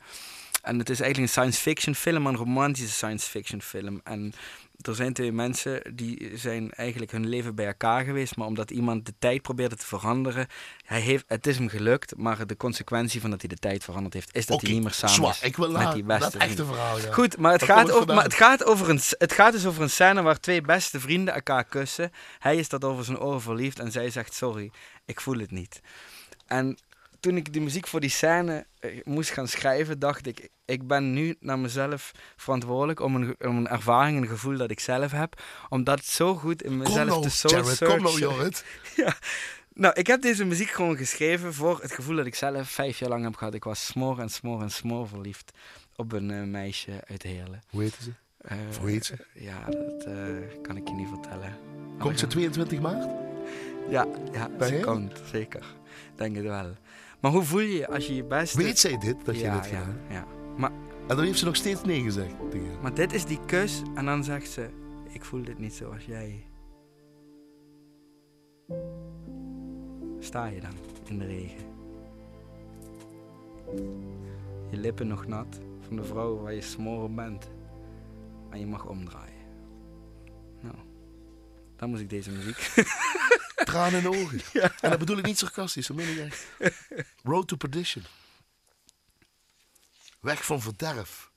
[0.62, 4.02] En het is eigenlijk een science fiction film, maar een romantische science fiction film.
[4.04, 4.34] En
[4.82, 9.06] er zijn twee mensen die zijn eigenlijk hun leven bij elkaar geweest, maar omdat iemand
[9.06, 10.48] de tijd probeerde te veranderen,
[10.86, 14.14] hij heeft, het is hem gelukt, maar de consequentie van dat hij de tijd veranderd
[14.14, 15.32] heeft, is dat hij niet meer samen zwaar.
[15.32, 16.98] is Ik wil met naar die beste dat echte verhaal.
[17.12, 19.90] Goed, maar het, gaat over, maar het, gaat over een, het gaat dus over een
[19.90, 22.12] scène waar twee beste vrienden elkaar kussen.
[22.40, 24.72] Hij is dat over zijn oren verliefd en zij zegt sorry,
[25.06, 25.82] ik voel het niet.
[26.46, 26.78] En
[27.20, 31.14] toen ik de muziek voor die scène eh, moest gaan schrijven, dacht ik, ik ben
[31.14, 35.42] nu naar mezelf verantwoordelijk om een, om een ervaring, een gevoel dat ik zelf heb,
[35.70, 38.20] om dat zo goed in mezelf nou, te soul Jared, kom nou, searchen.
[38.20, 38.66] Jorrit.
[38.96, 39.16] Ja.
[39.74, 43.10] Nou, ik heb deze muziek gewoon geschreven voor het gevoel dat ik zelf vijf jaar
[43.10, 43.54] lang heb gehad.
[43.54, 45.52] Ik was smoor en smoor en smoor verliefd
[45.96, 47.62] op een eh, meisje uit Heerlen.
[47.70, 48.12] Hoe heet ze?
[48.38, 49.14] Eh, Of hoe heet ze?
[49.34, 50.16] Ja, dat eh,
[50.62, 51.58] kan ik je niet vertellen.
[52.00, 53.10] Komt ze we gaan- 22 maart?
[53.90, 55.66] Ja, ja Bij ze komt, zeker.
[56.16, 56.74] Denk het wel.
[57.28, 58.58] Maar hoe voel je je als je je beste...
[58.58, 60.26] Weet zij dit, dat je dit ja, gedaan ja.
[60.58, 60.72] Maar,
[61.08, 64.06] En dan heeft ze nog steeds nee gezegd tegen maar dit is die kus en
[64.06, 64.70] dan zegt ze...
[65.10, 66.46] Ik voel dit niet zoals jij.
[70.20, 70.74] Sta je dan
[71.06, 71.66] in de regen.
[74.70, 77.52] Je lippen nog nat van de vrouw waar je smoren bent.
[78.50, 79.37] En je mag omdraaien.
[81.78, 82.58] Dan moest ik deze muziek...
[83.66, 84.42] Tranen in de ogen.
[84.82, 86.46] En dat bedoel ik niet sarcastisch, dat meen ik echt.
[87.24, 88.04] Road to perdition.
[90.20, 91.32] Weg van verderf.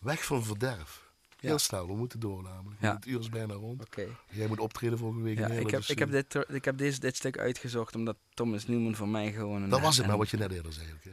[0.00, 1.02] Weg van verderf.
[1.40, 1.58] Heel Ja.
[1.58, 2.80] snel, we moeten door namelijk.
[2.80, 2.94] Ja.
[2.94, 3.82] Het uur is bijna rond.
[3.82, 4.06] Oké.
[4.30, 6.78] Jij moet optreden volgende week Ja, ik heb, dus, ik heb, eh, dit, ik heb
[6.78, 9.68] deze, dit stuk uitgezocht omdat Thomas Newman voor mij gewoon een...
[9.68, 10.92] Dat was het maar wat je net eerder zei.
[10.92, 11.10] ook, hè?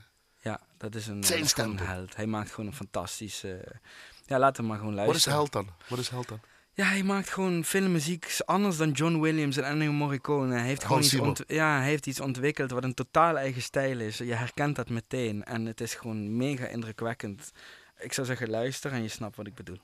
[0.49, 2.15] Ja, dat is een, Zijn dat is gewoon een held.
[2.15, 3.79] Hij maakt gewoon een fantastische...
[4.25, 5.33] Ja, laten we maar gewoon Wat luisteren.
[5.33, 5.75] is held dan?
[5.89, 6.39] Wat is held dan?
[6.73, 10.53] Ja, hij maakt gewoon filmmuziek anders dan John Williams en Ennio Morricone.
[10.53, 13.99] Hij heeft, gewoon Hans iets, ja, hij heeft iets ontwikkeld wat een totaal eigen stijl
[13.99, 14.17] is.
[14.17, 17.51] Je herkent dat meteen en het is gewoon mega indrukwekkend.
[17.99, 19.79] Ik zou zeggen, luister en je snapt wat ik bedoel.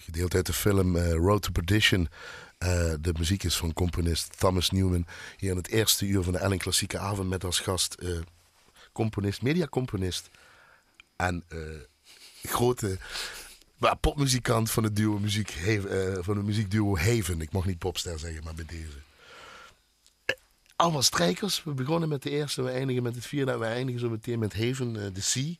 [0.00, 2.08] Gedeeld uit de film eh, Road to Perdition.
[2.58, 5.06] Eh, de muziek is van componist Thomas Newman.
[5.36, 8.18] Hier in het eerste uur van de Ellen Klassieke Avond met als gast eh,
[8.92, 10.30] componist, mediacomponist
[11.16, 11.44] en
[12.42, 12.98] grote
[14.00, 15.50] popmuzikant van het, duo muziek,
[16.20, 17.40] van het muziekduo Haven.
[17.40, 18.98] Ik mag niet popster zeggen, maar bij deze.
[20.76, 21.64] Allemaal strijkers.
[21.64, 24.38] We begonnen met de eerste, we eindigen met het vierde en we eindigen zo meteen
[24.38, 25.54] met Haven, de Sea.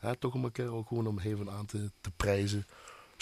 [0.00, 2.66] Ja, toch om elkaar ook gewoon om Haven aan te, te prijzen.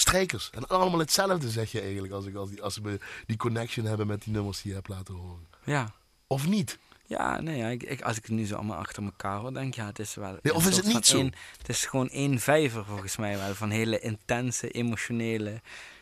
[0.01, 0.51] Strijkers.
[0.51, 4.07] En allemaal hetzelfde zeg je eigenlijk als, ik, als, die, als we die connection hebben
[4.07, 5.47] met die nummers die je hebt laten horen.
[5.65, 5.93] Ja.
[6.27, 6.79] Of niet?
[7.07, 9.67] Ja, nee, ja, ik, ik, als ik het nu zo allemaal achter elkaar hoor, denk
[9.67, 10.39] ik, ja, het is wel...
[10.43, 11.25] Ja, of is het niet zo?
[11.59, 15.61] het is gewoon één vijver volgens mij wel, van hele intense, emotionele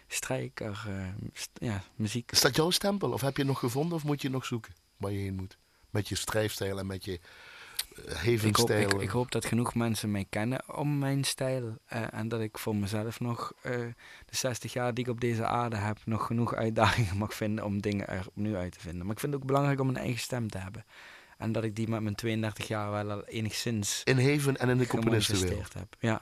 [0.08, 2.32] strijker, eh, st- ja, muziek.
[2.32, 3.12] Is dat jouw stempel?
[3.12, 5.56] Of heb je het nog gevonden of moet je nog zoeken waar je heen moet?
[5.90, 7.20] Met je strijfstijl en met je
[8.42, 11.76] Ik hoop, ik, ik hoop dat genoeg mensen mij kennen om mijn stijl.
[11.86, 13.72] eh, en dat ik voor mezelf nog eh,
[14.26, 17.80] de 60 jaar die ik op deze aarde heb, nog genoeg uitdagingen mag vinden om
[17.80, 19.06] dingen er opnieuw uit te vinden.
[19.06, 20.84] Maar ik vind het ook belangrijk om een eigen stem te hebben.
[21.38, 24.78] En dat ik die met mijn 32 jaar wel al enigszins In Haven en in
[24.78, 25.72] de componistenwereld.
[25.74, 25.96] heb.
[25.98, 26.20] Ja,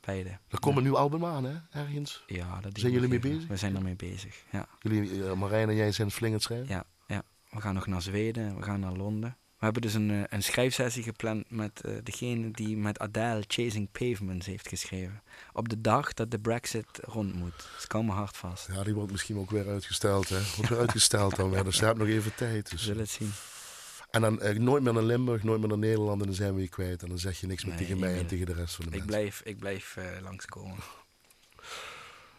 [0.00, 0.38] beide.
[0.48, 1.54] Er komt een nieuw album aan, hè?
[1.70, 2.24] Ergens.
[2.26, 3.46] Ja, dat Zijn jullie mee bezig?
[3.46, 4.66] We zijn ermee bezig, ja.
[4.80, 6.68] Jullie, eh, Marijn en jij zijn flink het schrijven?
[6.68, 6.84] ja.
[7.06, 9.36] Ja, we gaan nog naar Zweden, we gaan naar Londen.
[9.64, 13.88] We hebben dus een, eh, een schrijfsessie gepland met eh, degene die met Adele Chasing
[13.92, 15.22] Pavements heeft geschreven.
[15.52, 17.54] Op de dag dat de Brexit rond moet.
[17.74, 18.68] Dus hou me hard vast.
[18.72, 20.38] Ja, die wordt misschien ook weer uitgesteld, hè?
[20.56, 21.64] Wordt weer uitgesteld dan weer.
[21.64, 22.68] Dus nog even tijd.
[22.70, 22.84] We Dus.
[22.84, 23.32] zullen het zien.
[24.10, 26.60] En dan eh, nooit meer naar Limburg, nooit meer naar Nederland en dan zijn we
[26.60, 27.02] je kwijt.
[27.02, 28.90] En dan zeg je niks meer Nee, tegen mij en tegen de rest van de
[28.90, 29.16] Ik mensen.
[29.16, 30.78] blijf, ik blijf eh, langskomen.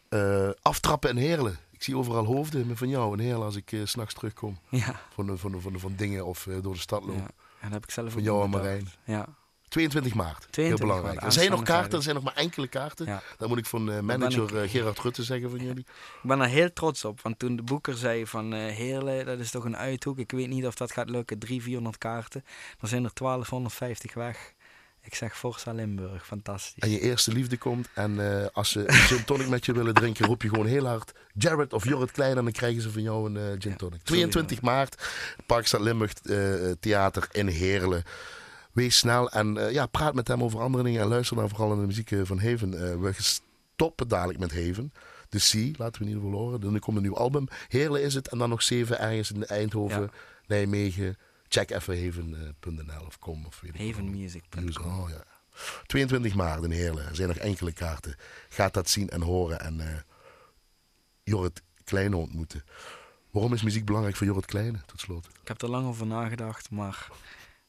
[0.09, 1.57] Eh, aftrappen en heerlen.
[1.75, 4.57] Ik zie overal hoofden van jou en heerlen als ik eh, s s'nachts terugkom.
[4.69, 7.15] Ja, Van, van, van, van dingen of eh, door de stad loop.
[7.15, 7.21] ja.
[7.59, 8.49] En dat heb ik zelf Van jou en.
[8.49, 8.87] Marijn.
[9.03, 9.25] Ja,
[9.67, 10.47] 22 maart.
[10.51, 11.13] 22 Heel belangrijk.
[11.21, 13.05] maart, Er zijn nog kaarten, er zijn nog maar enkele kaarten.
[13.05, 13.21] ja.
[13.37, 15.85] Dat moet ik van eh, manager ik- eh, Gerard Rutte zeggen van jullie.
[16.21, 19.39] Ik ben er heel trots op, want toen de boeker zei van eh Heerlen, dat
[19.39, 20.17] is toch een uithoek.
[20.17, 22.43] Ik weet niet of dat gaat lukken, 300, 400 kaarten.
[22.79, 24.53] Dan zijn er 1250 weg.
[25.05, 26.83] Ik zeg Forza Limburg, fantastisch.
[26.83, 29.93] En je eerste liefde komt en eh, als ze een gin tonic met je willen
[29.93, 33.01] drinken, roep je gewoon heel hard Jared of Jorrit Klein en dan krijgen ze van
[33.01, 33.99] jou een eh, gin tonic.
[34.03, 34.27] sowieso.
[34.29, 35.07] 22 maart,
[35.45, 38.03] Parkstad Limburg eh, Theater in Heerlen.
[38.71, 41.79] Wees snel en ja, praat met hem over andere dingen en luister dan vooral naar
[41.79, 42.73] de muziek van Haven.
[42.73, 44.93] Eh, we stoppen dadelijk met Haven.
[45.29, 46.61] De Sea, laten we geval horen.
[46.61, 47.47] Dan komt een nieuw album.
[47.67, 50.09] Heerlen is het en dan nog zeven ergens in Eindhoven, Ja.
[50.47, 51.17] Nijmegen.
[51.47, 53.77] Check even haven.nl of kom of weet.
[53.77, 54.63] Havenmusic.com.
[54.63, 55.23] Music, oh ja.
[55.85, 57.07] 22 maart in Heerlen.
[57.07, 58.15] Er zijn nog enkele kaarten.
[58.49, 59.97] Gaat dat zien en horen en eh
[61.23, 62.63] Jorrit Kleine ontmoeten.
[63.31, 65.27] Waarom is muziek belangrijk voor Jorrit Kleine, tot slot?
[65.41, 67.07] Ik heb er lang over nagedacht, maar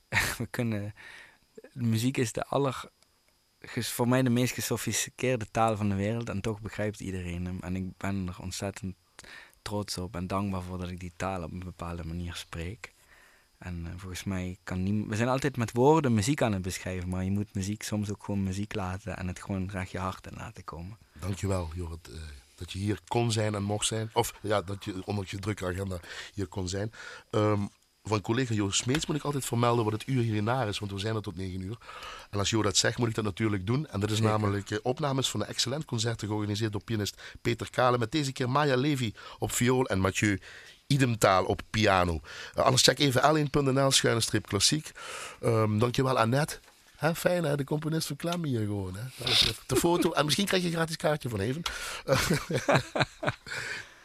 [0.38, 0.94] we kunnen...
[1.72, 2.90] Muziek is de aller...
[3.60, 7.58] Voor mij de meest gesofisticeerde taal van de wereld en toch begrijpt iedereen hem.
[7.60, 8.96] En ik ben er ontzettend
[9.62, 12.92] trots op en dankbaar voor dat ik die taal op een bepaalde manier spreek.
[13.58, 15.10] En eh, volgens mij kan niemand...
[15.10, 18.24] We zijn altijd met woorden muziek aan het beschrijven, maar je moet muziek soms ook
[18.24, 20.98] gewoon muziek laten en het gewoon graag je hart in laten komen.
[21.20, 22.20] Dankjewel, Jorrit, eh,
[22.54, 24.10] dat je hier kon zijn en mocht zijn.
[24.12, 26.00] Of ja, dat je ondanks je drukke agenda
[26.34, 26.92] hier kon zijn.
[27.30, 27.60] Ehm,
[28.08, 30.98] van collega Jo Smeets moet ik altijd vermelden wat het uur hierna is, want we
[30.98, 31.78] zijn er tot 9 uur.
[32.30, 33.86] En als Jo dat zegt, moet ik dat natuurlijk doen.
[33.86, 34.30] En dat is Zeker.
[34.30, 37.98] namelijk eh, opnames van de excellent concerten georganiseerd door pianist Peter Kale.
[37.98, 40.40] Met deze keer Maya Levy op viool en Mathieu
[40.86, 42.20] Idemtaal op piano.
[42.54, 44.90] Eh, anders check even l1.nl schuine strip klassiek.
[45.40, 46.58] Ehm, dankjewel Annette.
[46.96, 48.96] Hè, fijn hè, de componist van Klem hier gewoon.
[48.96, 49.24] Hè.
[49.66, 50.12] De foto.
[50.12, 51.62] En misschien krijg je een gratis kaartje van even.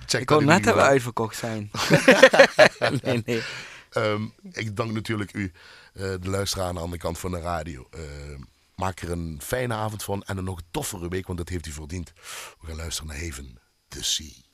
[0.06, 1.72] Check Ik kon net hebben uitverkocht zijn.
[3.04, 3.44] nee, nee.
[3.90, 5.52] Ehm, ik dank natuurlijk u,
[5.94, 7.88] eh, de luisteraar aan de andere kant van de radio.
[7.90, 8.42] Ehm,
[8.76, 11.72] maak er een fijne avond van en een nog toffere week, want dat heeft u
[11.72, 12.14] verdiend.
[12.60, 14.51] We gaan luisteren naar Haven, The Sea.